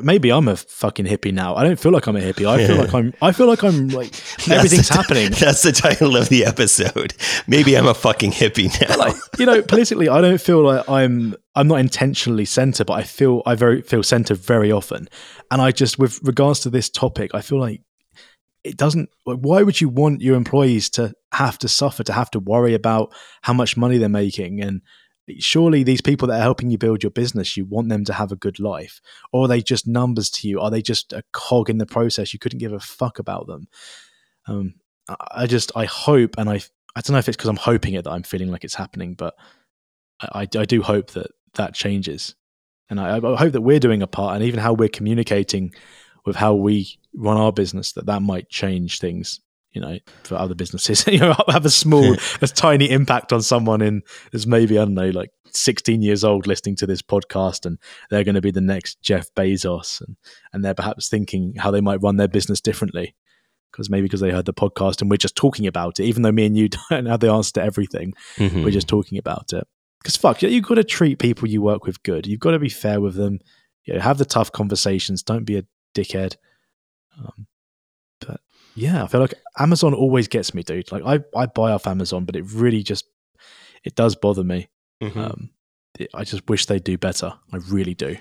maybe 0.00 0.30
I'm 0.30 0.48
a 0.48 0.56
fucking 0.56 1.06
hippie 1.06 1.32
now. 1.32 1.54
I 1.54 1.64
don't 1.64 1.78
feel 1.78 1.92
like 1.92 2.06
I'm 2.06 2.16
a 2.16 2.20
hippie. 2.20 2.46
I 2.46 2.66
feel 2.66 2.76
like 2.76 2.94
I'm. 2.94 3.12
I 3.20 3.32
feel 3.32 3.46
like 3.46 3.62
I'm 3.62 3.88
like 3.88 4.14
everything's 4.50 4.88
happening. 4.88 5.30
That's 5.38 5.62
the 5.62 5.72
title 5.72 6.16
of 6.16 6.28
the 6.28 6.44
episode. 6.44 7.14
Maybe 7.46 7.76
I'm 7.76 7.86
a 7.86 7.94
fucking 7.94 8.32
hippie 8.32 8.70
now. 8.80 8.96
Like, 8.96 9.16
you 9.38 9.46
know, 9.46 9.62
politically, 9.62 10.08
I 10.08 10.20
don't 10.20 10.40
feel 10.40 10.62
like 10.62 10.88
I'm. 10.88 11.36
I'm 11.54 11.68
not 11.68 11.80
intentionally 11.80 12.46
centre, 12.46 12.84
but 12.84 12.94
I 12.94 13.02
feel 13.02 13.42
I 13.44 13.54
very 13.54 13.82
feel 13.82 14.02
centre 14.02 14.34
very 14.34 14.72
often. 14.72 15.08
And 15.50 15.60
I 15.60 15.70
just, 15.70 15.98
with 15.98 16.18
regards 16.22 16.60
to 16.60 16.70
this 16.70 16.88
topic, 16.88 17.32
I 17.34 17.42
feel 17.42 17.60
like 17.60 17.82
it 18.64 18.76
doesn't. 18.76 19.10
Like, 19.26 19.38
why 19.38 19.62
would 19.62 19.80
you 19.80 19.90
want 19.90 20.22
your 20.22 20.36
employees 20.36 20.88
to 20.90 21.12
have 21.32 21.58
to 21.58 21.68
suffer, 21.68 22.04
to 22.04 22.12
have 22.12 22.30
to 22.30 22.38
worry 22.38 22.74
about 22.74 23.12
how 23.42 23.52
much 23.52 23.76
money 23.76 23.98
they're 23.98 24.08
making 24.08 24.62
and 24.62 24.80
surely 25.38 25.82
these 25.82 26.00
people 26.00 26.28
that 26.28 26.38
are 26.38 26.42
helping 26.42 26.70
you 26.70 26.78
build 26.78 27.02
your 27.02 27.10
business 27.10 27.56
you 27.56 27.64
want 27.64 27.88
them 27.88 28.04
to 28.04 28.12
have 28.12 28.32
a 28.32 28.36
good 28.36 28.58
life. 28.58 29.00
Or 29.32 29.44
are 29.44 29.48
they 29.48 29.62
just 29.62 29.86
numbers 29.86 30.30
to 30.30 30.48
you? 30.48 30.60
Are 30.60 30.70
they 30.70 30.82
just 30.82 31.12
a 31.12 31.22
cog 31.32 31.70
in 31.70 31.78
the 31.78 31.86
process? 31.86 32.32
You 32.32 32.38
couldn't 32.38 32.58
give 32.58 32.72
a 32.72 32.80
fuck 32.80 33.18
about 33.18 33.46
them. 33.46 33.68
Um, 34.46 34.74
i 35.32 35.48
just 35.48 35.72
i 35.74 35.84
hope 35.84 36.36
and 36.38 36.48
i 36.48 36.60
i 36.94 37.00
don't 37.00 37.10
know 37.10 37.18
if 37.18 37.26
it's 37.26 37.36
because 37.36 37.48
i'm 37.48 37.56
hoping 37.56 37.94
it 37.94 38.04
that 38.04 38.12
i'm 38.12 38.22
feeling 38.22 38.52
like 38.52 38.62
it's 38.62 38.76
happening 38.76 39.14
but 39.14 39.34
i 40.20 40.42
i, 40.42 40.64
do 40.64 40.80
hope 40.80 41.10
that 41.10 41.26
that 41.54 41.74
changes. 41.74 42.34
And 42.90 43.00
I, 43.00 43.16
I 43.16 43.36
hope 43.36 43.52
that 43.52 43.62
we're 43.62 43.80
doing 43.80 44.02
a 44.02 44.06
part 44.06 44.36
and 44.36 44.44
even 44.44 44.60
how 44.60 44.74
we're 44.74 44.88
communicating 44.88 45.74
with 46.26 46.36
how 46.36 46.54
we 46.54 46.98
run 47.14 47.36
our 47.36 47.52
business 47.52 47.92
that 47.92 48.06
that 48.06 48.22
might 48.22 48.48
change 48.48 48.98
things 48.98 49.40
you 49.72 49.80
know, 49.80 49.98
for 50.24 50.36
other 50.36 50.54
businesses, 50.54 51.06
you 51.06 51.18
know, 51.18 51.34
have 51.48 51.64
a 51.64 51.70
small, 51.70 52.16
a 52.40 52.46
tiny 52.46 52.90
impact 52.90 53.32
on 53.32 53.42
someone 53.42 53.82
in 53.82 54.02
as 54.32 54.46
maybe 54.46 54.78
I 54.78 54.84
don't 54.84 54.94
know, 54.94 55.10
like 55.10 55.30
16 55.52 56.02
years 56.02 56.24
old 56.24 56.46
listening 56.46 56.76
to 56.76 56.86
this 56.86 57.02
podcast, 57.02 57.66
and 57.66 57.78
they're 58.10 58.24
going 58.24 58.34
to 58.34 58.40
be 58.40 58.50
the 58.50 58.60
next 58.60 59.00
Jeff 59.02 59.32
Bezos, 59.34 60.00
and 60.00 60.16
and 60.52 60.64
they're 60.64 60.74
perhaps 60.74 61.08
thinking 61.08 61.54
how 61.58 61.70
they 61.70 61.80
might 61.80 62.02
run 62.02 62.16
their 62.16 62.28
business 62.28 62.60
differently 62.60 63.14
because 63.72 63.88
maybe 63.88 64.02
because 64.02 64.20
they 64.20 64.30
heard 64.30 64.44
the 64.44 64.52
podcast 64.52 65.00
and 65.00 65.10
we're 65.10 65.16
just 65.16 65.34
talking 65.34 65.66
about 65.66 65.98
it, 65.98 66.04
even 66.04 66.22
though 66.22 66.32
me 66.32 66.46
and 66.46 66.56
you 66.56 66.68
don't 66.90 67.06
have 67.06 67.20
the 67.20 67.32
answer 67.32 67.54
to 67.54 67.62
everything, 67.62 68.12
mm-hmm. 68.36 68.62
we're 68.62 68.70
just 68.70 68.88
talking 68.88 69.18
about 69.18 69.52
it. 69.52 69.66
Because 69.98 70.16
fuck, 70.16 70.42
you've 70.42 70.64
got 70.64 70.74
to 70.74 70.84
treat 70.84 71.18
people 71.18 71.48
you 71.48 71.62
work 71.62 71.86
with 71.86 72.02
good. 72.02 72.26
You've 72.26 72.40
got 72.40 72.50
to 72.50 72.58
be 72.58 72.68
fair 72.68 73.00
with 73.00 73.14
them. 73.14 73.38
You 73.84 73.94
know, 73.94 74.00
have 74.00 74.18
the 74.18 74.24
tough 74.24 74.52
conversations. 74.52 75.22
Don't 75.22 75.44
be 75.44 75.58
a 75.58 75.64
dickhead. 75.94 76.36
Um, 77.18 77.46
yeah, 78.74 79.04
I 79.04 79.06
feel 79.06 79.20
like 79.20 79.34
Amazon 79.58 79.94
always 79.94 80.28
gets 80.28 80.54
me, 80.54 80.62
dude. 80.62 80.90
Like 80.92 81.02
I, 81.04 81.38
I 81.38 81.46
buy 81.46 81.72
off 81.72 81.86
Amazon, 81.86 82.24
but 82.24 82.36
it 82.36 82.44
really 82.52 82.82
just 82.82 83.06
it 83.84 83.94
does 83.94 84.14
bother 84.14 84.44
me. 84.44 84.68
Mm-hmm. 85.02 85.18
Um, 85.18 85.50
it, 85.98 86.10
I 86.14 86.24
just 86.24 86.48
wish 86.48 86.66
they 86.66 86.78
do 86.78 86.96
better. 86.96 87.34
I 87.52 87.58
really 87.68 87.94
do. 87.94 88.16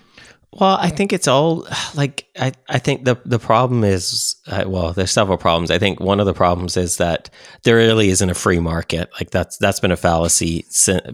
Well, 0.53 0.77
I 0.81 0.89
think 0.89 1.13
it's 1.13 1.29
all 1.29 1.65
like 1.95 2.27
I, 2.37 2.51
I 2.67 2.79
think 2.79 3.05
the 3.05 3.19
the 3.25 3.39
problem 3.39 3.83
is 3.83 4.35
uh, 4.47 4.65
well, 4.67 4.91
there's 4.93 5.11
several 5.11 5.37
problems. 5.37 5.71
I 5.71 5.79
think 5.79 5.99
one 5.99 6.19
of 6.19 6.25
the 6.25 6.33
problems 6.33 6.75
is 6.75 6.97
that 6.97 7.29
there 7.63 7.77
really 7.77 8.09
isn't 8.09 8.29
a 8.29 8.35
free 8.35 8.59
market. 8.59 9.09
Like 9.13 9.31
that's 9.31 9.57
that's 9.57 9.79
been 9.79 9.91
a 9.91 9.97
fallacy 9.97 10.65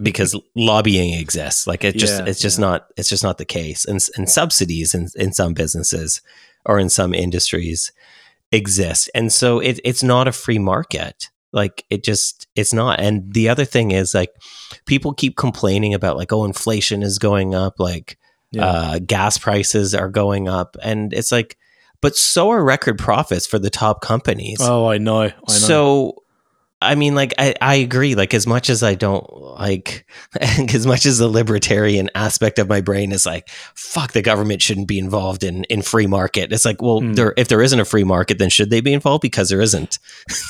because 0.02 0.38
lobbying 0.56 1.14
exists. 1.14 1.66
Like 1.66 1.84
it 1.84 1.96
just 1.96 2.20
yeah, 2.20 2.28
it's 2.28 2.40
just 2.40 2.58
yeah. 2.58 2.66
not 2.66 2.88
it's 2.96 3.08
just 3.08 3.22
not 3.22 3.38
the 3.38 3.44
case. 3.44 3.84
And 3.84 4.04
and 4.16 4.28
subsidies 4.28 4.94
in 4.94 5.08
in 5.14 5.32
some 5.32 5.54
businesses 5.54 6.20
or 6.64 6.78
in 6.78 6.88
some 6.88 7.14
industries 7.14 7.92
exist. 8.52 9.10
And 9.14 9.32
so 9.32 9.58
it, 9.58 9.80
it's 9.84 10.02
not 10.02 10.28
a 10.28 10.32
free 10.32 10.58
market. 10.58 11.28
Like 11.52 11.84
it 11.90 12.04
just, 12.04 12.46
it's 12.54 12.72
not. 12.72 13.00
And 13.00 13.32
the 13.32 13.48
other 13.48 13.64
thing 13.64 13.90
is 13.90 14.14
like 14.14 14.30
people 14.86 15.14
keep 15.14 15.36
complaining 15.36 15.94
about 15.94 16.16
like, 16.16 16.32
oh, 16.32 16.44
inflation 16.44 17.02
is 17.02 17.18
going 17.18 17.54
up, 17.54 17.80
like 17.80 18.18
yeah. 18.50 18.66
uh, 18.66 18.98
gas 18.98 19.38
prices 19.38 19.94
are 19.94 20.08
going 20.10 20.48
up. 20.48 20.76
And 20.82 21.12
it's 21.12 21.32
like, 21.32 21.56
but 22.00 22.16
so 22.16 22.50
are 22.50 22.62
record 22.62 22.98
profits 22.98 23.46
for 23.46 23.58
the 23.58 23.70
top 23.70 24.02
companies. 24.02 24.58
Oh, 24.60 24.86
I 24.86 24.98
know. 24.98 25.22
I 25.22 25.26
know. 25.28 25.34
So 25.46 26.22
I 26.80 26.94
mean, 26.94 27.16
like, 27.16 27.34
I, 27.38 27.54
I 27.60 27.74
agree. 27.76 28.14
Like, 28.14 28.34
as 28.34 28.46
much 28.46 28.70
as 28.70 28.84
I 28.84 28.94
don't 28.94 29.26
like, 29.32 30.06
as 30.40 30.86
much 30.86 31.06
as 31.06 31.18
the 31.18 31.26
libertarian 31.26 32.08
aspect 32.14 32.60
of 32.60 32.68
my 32.68 32.80
brain 32.80 33.10
is 33.10 33.26
like, 33.26 33.48
fuck, 33.74 34.12
the 34.12 34.22
government 34.22 34.62
shouldn't 34.62 34.86
be 34.86 34.98
involved 34.98 35.42
in, 35.42 35.64
in 35.64 35.82
free 35.82 36.06
market. 36.06 36.52
It's 36.52 36.64
like, 36.64 36.80
well, 36.80 37.00
mm. 37.00 37.16
there, 37.16 37.34
if 37.36 37.48
there 37.48 37.62
isn't 37.62 37.80
a 37.80 37.84
free 37.84 38.04
market, 38.04 38.38
then 38.38 38.48
should 38.48 38.70
they 38.70 38.80
be 38.80 38.92
involved? 38.92 39.22
Because 39.22 39.48
there 39.48 39.60
isn't. 39.60 39.98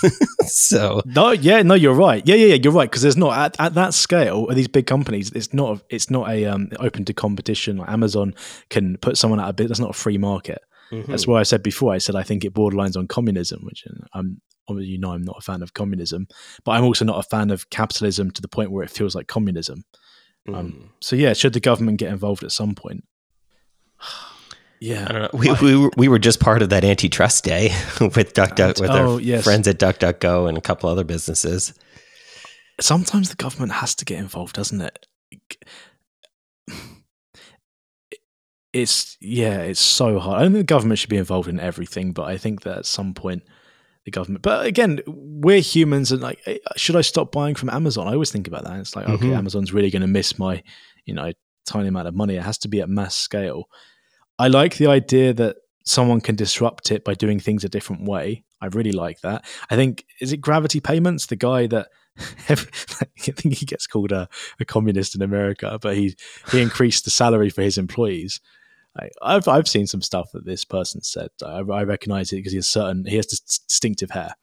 so, 0.47 1.01
no, 1.07 1.31
yeah, 1.31 1.63
no, 1.63 1.75
you're 1.75 1.95
right. 1.95 2.27
Yeah, 2.27 2.35
yeah, 2.35 2.49
yeah, 2.49 2.59
you're 2.63 2.75
right. 2.75 2.91
Because 2.91 3.03
there's 3.03 3.17
not 3.17 3.39
at, 3.39 3.57
at 3.59 3.75
that 3.75 3.95
scale, 3.95 4.49
these 4.49 4.69
big 4.69 4.87
companies, 4.87 5.33
it's 5.33 5.55
not, 5.55 5.83
it's 5.89 6.11
not 6.11 6.29
a 6.29 6.45
um, 6.45 6.69
open 6.79 7.07
to 7.07 7.15
competition. 7.15 7.79
Like 7.79 7.89
Amazon 7.89 8.35
can 8.69 8.99
put 8.99 9.17
someone 9.17 9.41
out 9.41 9.49
of 9.49 9.57
bit. 9.57 9.69
That's 9.69 9.81
not 9.81 9.91
a 9.91 9.95
free 9.95 10.19
market. 10.19 10.63
Mm-hmm. 10.93 11.11
That's 11.11 11.27
why 11.27 11.41
I 11.41 11.43
said 11.43 11.63
before. 11.63 11.93
I 11.93 11.99
said 11.99 12.17
I 12.17 12.23
think 12.23 12.45
it 12.45 12.55
borderlines 12.55 12.97
on 12.97 13.07
communism, 13.07 13.61
which 13.63 13.85
I'm 14.13 14.41
obviously 14.69 14.93
you 14.93 14.99
know 14.99 15.13
I'm 15.13 15.23
not 15.23 15.37
a 15.39 15.43
fan 15.43 15.63
of 15.63 15.75
communism, 15.75 16.29
but 16.65 16.73
I'm 16.73 16.85
also 16.85 17.05
not 17.05 17.19
a 17.19 17.29
fan 17.29 17.51
of 17.51 17.71
capitalism 17.71 18.31
to 18.33 18.43
the 18.43 18.49
point 18.49 18.71
where 18.71 18.85
it 18.85 18.91
feels 18.91 19.15
like 19.15 19.27
communism. 19.27 19.85
Um, 20.49 20.55
mm. 20.55 20.59
Um, 20.59 20.91
so 21.01 21.17
yeah, 21.17 21.33
should 21.33 21.53
the 21.53 21.61
government 21.61 21.99
get 21.99 22.11
involved 22.11 22.43
at 22.43 22.53
some 22.53 22.75
point? 22.75 23.05
yeah, 24.81 25.07
I 25.09 25.13
don't 25.13 25.23
know. 25.23 25.39
We, 25.39 25.51
I, 25.51 25.61
we, 25.61 25.77
were, 25.77 25.91
we 25.97 26.09
were 26.09 26.19
just 26.19 26.41
part 26.41 26.63
of 26.63 26.71
that 26.71 26.85
antitrust 26.85 27.45
day 27.45 27.71
with 28.01 28.33
Duck 28.33 28.57
Duck 28.57 28.79
with 28.79 28.91
oh, 28.91 29.15
our 29.15 29.21
yes. 29.21 29.45
friends 29.45 29.69
at 29.69 29.79
DuckDuckGo 29.79 30.49
and 30.49 30.57
a 30.57 30.63
couple 30.63 30.89
other 30.89 31.05
businesses. 31.05 31.75
Sometimes 32.81 33.31
the 33.31 33.37
government 33.37 33.73
has 33.73 33.95
to 33.97 34.05
get 34.05 34.19
involved, 34.19 34.55
doesn't 34.55 34.81
it? 34.81 35.07
It's 38.83 39.17
yeah, 39.21 39.61
it's 39.61 39.81
so 39.81 40.19
hard. 40.19 40.39
I 40.39 40.43
don't 40.43 40.53
think 40.53 40.67
the 40.67 40.75
government 40.75 40.99
should 40.99 41.11
be 41.11 41.17
involved 41.17 41.49
in 41.49 41.61
everything, 41.61 42.13
but 42.13 42.25
I 42.25 42.39
think 42.39 42.63
that 42.63 42.79
at 42.79 42.87
some 42.87 43.15
point 43.15 43.43
the 44.05 44.11
government. 44.11 44.43
But 44.43 44.67
again, 44.67 45.01
we're 45.07 45.61
humans, 45.61 46.13
and 46.13 46.23
like, 46.23 46.41
eh, 46.47 46.59
should 46.77 46.97
I 46.97 47.03
stop 47.03 47.33
buying 47.33 47.55
from 47.55 47.71
Amazon? 47.71 48.09
I 48.09 48.13
always 48.13 48.31
think 48.31 48.49
about 48.49 48.65
that. 48.65 48.81
It's 48.81 48.97
like, 48.97 49.07
mm-hmm. 49.07 49.27
okay, 49.27 49.35
Amazon's 49.35 49.73
really 49.73 49.91
going 49.91 50.03
to 50.03 50.09
miss 50.09 50.39
my, 50.39 50.63
you 51.05 51.15
know, 51.15 51.33
tiny 51.67 51.89
amount 51.89 52.09
of 52.09 52.15
money. 52.15 52.37
It 52.37 52.43
has 52.43 52.59
to 52.59 52.69
be 52.69 52.81
at 52.81 52.89
mass 52.89 53.15
scale. 53.15 53.69
I 54.39 54.49
like 54.49 54.77
the 54.77 54.87
idea 54.87 55.33
that 55.35 55.57
someone 55.85 56.21
can 56.21 56.37
disrupt 56.37 56.91
it 56.91 57.05
by 57.05 57.15
doing 57.15 57.41
things 57.41 57.65
a 57.65 57.69
different 57.69 58.05
way. 58.05 58.45
I 58.61 58.67
really 58.67 58.93
like 58.93 59.21
that. 59.21 59.45
I 59.71 59.77
think 59.77 60.05
is 60.21 60.33
it 60.33 60.39
Gravity 60.39 60.81
Payments, 60.81 61.27
the 61.27 61.37
guy 61.37 61.67
that 61.69 61.89
I 62.49 62.55
think 62.55 63.55
he 63.55 63.67
gets 63.67 63.87
called 63.87 64.13
a, 64.13 64.29
a 64.59 64.65
communist 64.65 65.15
in 65.15 65.23
America, 65.23 65.79
but 65.81 65.97
he 65.97 66.17
he 66.51 66.61
increased 66.61 67.05
the 67.05 67.11
salary 67.11 67.51
for 67.51 67.63
his 67.63 67.79
employees. 67.79 68.41
I, 68.99 69.11
I've 69.23 69.49
I've 69.49 69.69
seen 69.69 69.87
some 69.87 70.03
stuff 70.03 70.31
that 70.33 70.45
this 70.45 70.65
person 70.65 71.03
said. 71.03 71.31
I, 71.45 71.61
I 71.61 71.85
recognize 71.85 72.33
it 72.33 72.37
because 72.37 72.53
he 72.53 72.59
has 72.59 72.69
certain 72.69 73.05
he 73.05 73.17
has 73.17 73.27
distinctive 73.27 74.11
hair, 74.11 74.35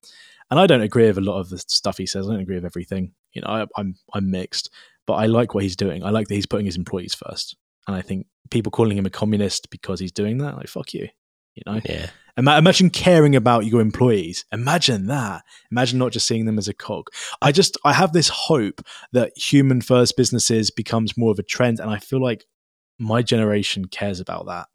and 0.49 0.59
I 0.59 0.67
don't 0.67 0.81
agree 0.81 1.07
with 1.07 1.17
a 1.17 1.21
lot 1.21 1.39
of 1.39 1.49
the 1.49 1.59
stuff 1.59 1.97
he 1.97 2.05
says. 2.05 2.27
I 2.27 2.33
don't 2.33 2.41
agree 2.41 2.55
with 2.55 2.65
everything. 2.65 3.13
You 3.33 3.41
know, 3.41 3.49
I, 3.49 3.65
I'm 3.77 3.95
I'm 4.13 4.31
mixed, 4.31 4.69
but 5.05 5.13
I 5.13 5.25
like 5.25 5.53
what 5.53 5.63
he's 5.63 5.75
doing. 5.75 6.03
I 6.03 6.09
like 6.09 6.27
that 6.27 6.35
he's 6.35 6.45
putting 6.45 6.65
his 6.65 6.77
employees 6.77 7.15
first, 7.15 7.55
and 7.87 7.95
I 7.95 8.01
think 8.01 8.27
people 8.51 8.71
calling 8.71 8.97
him 8.97 9.05
a 9.05 9.11
communist 9.11 9.69
because 9.69 9.99
he's 9.99 10.11
doing 10.11 10.37
that, 10.39 10.57
like 10.57 10.67
fuck 10.67 10.93
you. 10.93 11.09
You 11.55 11.63
know, 11.65 11.79
Yeah. 11.85 12.09
Imagine 12.37 12.89
caring 12.89 13.33
about 13.33 13.65
your 13.65 13.79
employees. 13.79 14.43
Imagine 14.51 15.07
that. 15.07 15.43
Imagine 15.71 15.99
not 15.99 16.11
just 16.11 16.27
seeing 16.27 16.45
them 16.45 16.57
as 16.57 16.67
a 16.67 16.73
cog. 16.73 17.07
I 17.41 17.53
just 17.53 17.77
I 17.85 17.93
have 17.93 18.11
this 18.11 18.27
hope 18.27 18.81
that 19.13 19.31
human 19.37 19.79
first 19.79 20.17
businesses 20.17 20.69
becomes 20.69 21.17
more 21.17 21.31
of 21.31 21.39
a 21.39 21.43
trend, 21.43 21.79
and 21.79 21.89
I 21.89 21.99
feel 21.99 22.21
like 22.21 22.45
my 22.97 23.21
generation 23.21 23.85
cares 23.85 24.19
about 24.19 24.47
that. 24.47 24.67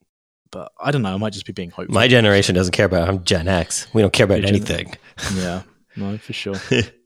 But 0.50 0.72
I 0.80 0.90
don't 0.90 1.02
know. 1.02 1.14
I 1.14 1.16
might 1.16 1.32
just 1.32 1.46
be 1.46 1.52
being 1.52 1.70
hopeful. 1.70 1.94
My 1.94 2.08
generation 2.08 2.54
doesn't 2.54 2.72
care 2.72 2.86
about. 2.86 3.08
I'm 3.08 3.24
Gen 3.24 3.46
X. 3.46 3.86
We 3.94 4.02
don't 4.02 4.12
care 4.12 4.24
about 4.24 4.40
Gen- 4.40 4.48
anything. 4.48 4.94
yeah, 5.34 5.62
no, 5.96 6.18
for 6.18 6.32
sure. 6.32 6.56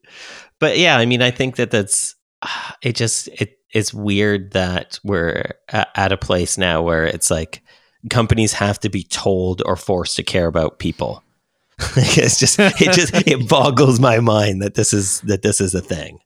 but 0.59 0.79
yeah, 0.79 0.97
I 0.97 1.05
mean, 1.05 1.21
I 1.21 1.31
think 1.31 1.57
that 1.57 1.71
that's 1.71 2.15
it. 2.83 2.97
Just 2.97 3.29
it 3.29 3.59
it's 3.71 3.93
weird 3.93 4.53
that 4.53 4.99
we're 5.05 5.55
at 5.69 6.13
a 6.13 6.17
place 6.17 6.57
now 6.57 6.81
where 6.81 7.05
it's 7.05 7.31
like 7.31 7.63
companies 8.09 8.53
have 8.55 8.79
to 8.81 8.89
be 8.89 9.03
told 9.03 9.63
or 9.67 9.77
forced 9.77 10.17
to 10.17 10.23
care 10.23 10.47
about 10.47 10.79
people. 10.79 11.23
it's 11.97 12.39
just 12.39 12.59
it 12.59 12.93
just 12.93 13.13
it 13.27 13.49
boggles 13.49 13.99
my 13.99 14.21
mind 14.21 14.63
that 14.63 14.75
this 14.75 14.93
is 14.93 15.21
that 15.23 15.43
this 15.43 15.61
is 15.61 15.75
a 15.75 15.81
thing. 15.81 16.21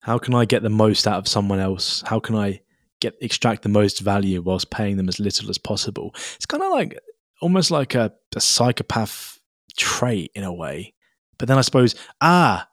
How 0.00 0.18
can 0.18 0.34
I 0.34 0.44
get 0.44 0.62
the 0.62 0.70
most 0.70 1.08
out 1.08 1.18
of 1.18 1.26
someone 1.26 1.58
else? 1.58 2.02
How 2.06 2.20
can 2.20 2.36
I 2.36 2.60
get 3.00 3.14
extract 3.20 3.62
the 3.62 3.68
most 3.68 4.00
value 4.00 4.42
whilst 4.42 4.70
paying 4.70 4.96
them 4.96 5.08
as 5.08 5.20
little 5.20 5.50
as 5.50 5.58
possible? 5.58 6.14
It's 6.36 6.46
kind 6.46 6.62
of 6.62 6.70
like 6.70 6.98
almost 7.40 7.70
like 7.70 7.94
a, 7.94 8.12
a 8.34 8.40
psychopath 8.40 9.38
trait 9.76 10.30
in 10.34 10.44
a 10.44 10.52
way. 10.52 10.94
But 11.38 11.48
then 11.48 11.58
I 11.58 11.62
suppose 11.62 11.94
ah, 12.20 12.68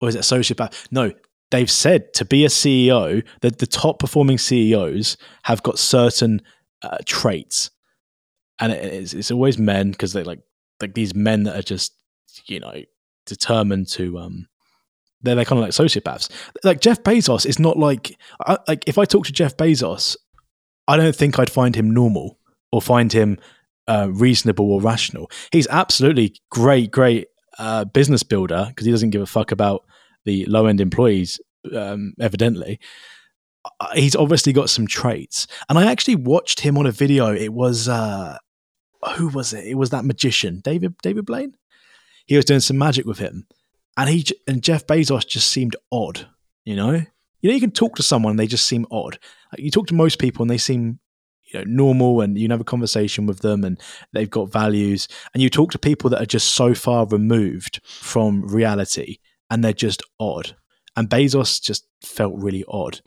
or 0.00 0.08
is 0.08 0.14
it 0.14 0.30
a 0.30 0.34
sociopath? 0.34 0.88
No, 0.90 1.12
they've 1.50 1.70
said 1.70 2.12
to 2.14 2.24
be 2.24 2.44
a 2.44 2.48
CEO 2.48 3.24
that 3.40 3.58
the 3.58 3.66
top 3.66 3.98
performing 3.98 4.38
CEOs 4.38 5.16
have 5.44 5.62
got 5.62 5.78
certain 5.78 6.42
uh, 6.82 6.98
traits, 7.06 7.70
and 8.58 8.72
it, 8.72 8.92
it's, 8.92 9.14
it's 9.14 9.30
always 9.30 9.58
men 9.58 9.92
because 9.92 10.12
they 10.12 10.24
like 10.24 10.40
like 10.80 10.94
these 10.94 11.14
men 11.14 11.44
that 11.44 11.56
are 11.56 11.62
just 11.62 11.94
you 12.46 12.60
know 12.60 12.82
determined 13.26 13.86
to 13.86 14.18
um 14.18 14.48
they're, 15.22 15.34
they're 15.34 15.44
kind 15.44 15.58
of 15.58 15.64
like 15.64 15.72
sociopaths. 15.72 16.30
Like 16.64 16.80
Jeff 16.80 17.02
Bezos 17.02 17.46
is 17.46 17.58
not 17.58 17.78
like 17.78 18.16
I, 18.46 18.58
like 18.68 18.84
if 18.86 18.98
I 18.98 19.04
talk 19.04 19.26
to 19.26 19.32
Jeff 19.32 19.56
Bezos, 19.56 20.16
I 20.88 20.96
don't 20.96 21.14
think 21.14 21.38
I'd 21.38 21.50
find 21.50 21.74
him 21.74 21.90
normal 21.90 22.38
or 22.70 22.82
find 22.82 23.12
him 23.12 23.38
uh, 23.88 24.08
reasonable 24.10 24.70
or 24.70 24.80
rational. 24.80 25.30
He's 25.52 25.66
absolutely 25.68 26.36
great, 26.50 26.90
great 26.90 27.28
uh, 27.58 27.84
business 27.84 28.22
builder 28.22 28.66
because 28.68 28.86
he 28.86 28.92
doesn't 28.92 29.10
give 29.10 29.22
a 29.22 29.26
fuck 29.26 29.52
about 29.52 29.84
the 30.24 30.44
low 30.46 30.66
end 30.66 30.80
employees. 30.80 31.40
Um, 31.74 32.14
evidently, 32.20 32.80
uh, 33.80 33.94
he's 33.94 34.16
obviously 34.16 34.52
got 34.52 34.70
some 34.70 34.86
traits. 34.86 35.46
And 35.68 35.78
I 35.78 35.90
actually 35.90 36.16
watched 36.16 36.60
him 36.60 36.76
on 36.78 36.86
a 36.86 36.92
video. 36.92 37.32
It 37.32 37.52
was 37.52 37.88
uh, 37.88 38.38
who 39.16 39.28
was 39.28 39.52
it? 39.52 39.66
It 39.66 39.74
was 39.74 39.90
that 39.90 40.04
magician, 40.04 40.60
David 40.60 40.94
David 41.02 41.26
Blaine. 41.26 41.54
He 42.26 42.36
was 42.36 42.44
doing 42.44 42.60
some 42.60 42.78
magic 42.78 43.04
with 43.04 43.18
him, 43.18 43.46
and 43.96 44.08
he 44.08 44.24
and 44.46 44.62
Jeff 44.62 44.86
Bezos 44.86 45.26
just 45.26 45.48
seemed 45.48 45.76
odd. 45.90 46.26
You 46.64 46.76
know, 46.76 46.92
you 46.92 47.48
know, 47.48 47.54
you 47.54 47.60
can 47.60 47.72
talk 47.72 47.96
to 47.96 48.02
someone 48.02 48.30
and 48.32 48.38
they 48.38 48.46
just 48.46 48.66
seem 48.66 48.86
odd. 48.90 49.18
Like 49.52 49.64
you 49.64 49.70
talk 49.70 49.86
to 49.88 49.94
most 49.94 50.18
people 50.18 50.42
and 50.42 50.50
they 50.50 50.58
seem 50.58 51.00
you 51.44 51.60
know 51.60 51.64
normal, 51.66 52.20
and 52.20 52.38
you 52.38 52.48
have 52.48 52.60
a 52.60 52.64
conversation 52.64 53.26
with 53.26 53.40
them 53.40 53.64
and 53.64 53.80
they've 54.12 54.30
got 54.30 54.52
values. 54.52 55.08
And 55.34 55.42
you 55.42 55.50
talk 55.50 55.72
to 55.72 55.78
people 55.78 56.10
that 56.10 56.22
are 56.22 56.26
just 56.26 56.54
so 56.54 56.74
far 56.74 57.06
removed 57.06 57.80
from 57.84 58.46
reality 58.46 59.18
and 59.50 59.62
they're 59.62 59.72
just 59.72 60.02
odd. 60.18 60.56
And 60.96 61.08
Bezos 61.08 61.60
just 61.60 61.86
felt 62.02 62.34
really 62.36 62.64
odd 62.68 63.00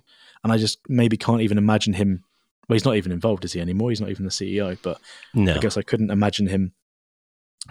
and 0.46 0.54
I 0.54 0.58
just 0.58 0.78
maybe 0.88 1.18
can't 1.18 1.42
even 1.42 1.58
imagine 1.58 1.94
him. 1.94 2.24
Well, 2.70 2.76
he's 2.76 2.86
not 2.86 2.98
even 2.98 3.12
involved, 3.12 3.46
is 3.46 3.54
he 3.54 3.62
anymore? 3.62 3.90
He's 3.90 4.00
not 4.00 4.12
even 4.12 4.26
the 4.26 4.32
CEO. 4.32 4.78
But 4.80 5.02
no. 5.34 5.56
I 5.56 5.58
guess 5.58 5.76
I 5.76 5.82
couldn't 5.82 6.12
imagine 6.12 6.46
him 6.46 6.74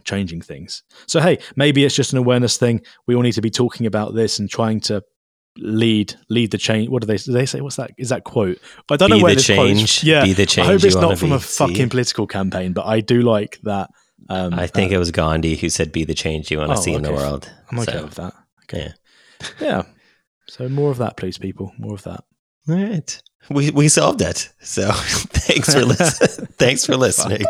changing 0.04 0.40
things. 0.40 0.83
So 1.07 1.20
hey, 1.20 1.38
maybe 1.57 1.85
it's 1.85 1.94
just 1.94 2.12
an 2.12 2.18
awareness 2.18 2.57
thing. 2.57 2.80
We 3.07 3.14
all 3.14 3.22
need 3.22 3.33
to 3.33 3.40
be 3.40 3.50
talking 3.50 3.87
about 3.87 4.14
this 4.14 4.38
and 4.38 4.50
trying 4.50 4.80
to 4.83 5.02
lead 5.57 6.14
lead 6.28 6.50
the 6.50 6.59
change. 6.59 6.88
What 6.88 7.02
do 7.02 7.07
they 7.07 7.16
do 7.16 7.33
they 7.33 7.46
say? 7.46 7.61
What's 7.61 7.76
that? 7.76 7.92
Is 7.98 8.09
that 8.09 8.24
quote? 8.24 8.59
I 8.90 8.96
don't 8.96 9.11
be 9.11 9.18
know 9.18 9.22
where 9.22 9.33
the 9.33 9.37
this 9.37 9.46
change. 9.46 10.00
Quote 10.00 10.04
yeah, 10.04 10.24
be 10.24 10.33
the 10.33 10.46
change. 10.46 10.68
I 10.68 10.72
hope 10.72 10.85
it's 10.85 10.96
not 10.96 11.18
from 11.18 11.30
be. 11.30 11.37
a 11.37 11.38
fucking 11.38 11.76
see? 11.76 11.87
political 11.87 12.26
campaign, 12.26 12.72
but 12.72 12.87
I 12.87 13.00
do 13.00 13.22
like 13.22 13.59
that. 13.62 13.90
Um, 14.28 14.54
I 14.54 14.66
think 14.66 14.92
uh, 14.92 14.96
it 14.96 14.98
was 14.98 15.11
Gandhi 15.11 15.57
who 15.57 15.68
said, 15.68 15.92
"Be 15.92 16.04
the 16.04 16.14
change 16.14 16.50
you 16.50 16.59
want 16.59 16.70
to 16.70 16.78
oh, 16.78 16.80
see 16.80 16.90
okay. 16.90 16.96
in 16.96 17.02
the 17.02 17.12
world." 17.12 17.50
I'm 17.70 17.78
okay 17.80 17.92
so, 17.92 18.04
with 18.04 18.14
that. 18.14 18.35
Okay. 18.64 18.92
Yeah. 19.61 19.66
yeah. 19.66 19.83
So 20.48 20.68
more 20.68 20.90
of 20.90 20.98
that, 20.98 21.16
please, 21.16 21.38
people. 21.38 21.72
More 21.78 21.94
of 21.94 22.02
that. 22.04 22.24
All 22.68 22.76
right. 22.76 23.22
We 23.50 23.70
we 23.70 23.88
solved 23.88 24.22
it. 24.22 24.50
So 24.61 24.90
thanks 24.92 25.74
for 25.74 25.85
listening. 25.85 26.48
thanks 26.59 26.87
for 26.87 26.96
listening. 26.96 27.44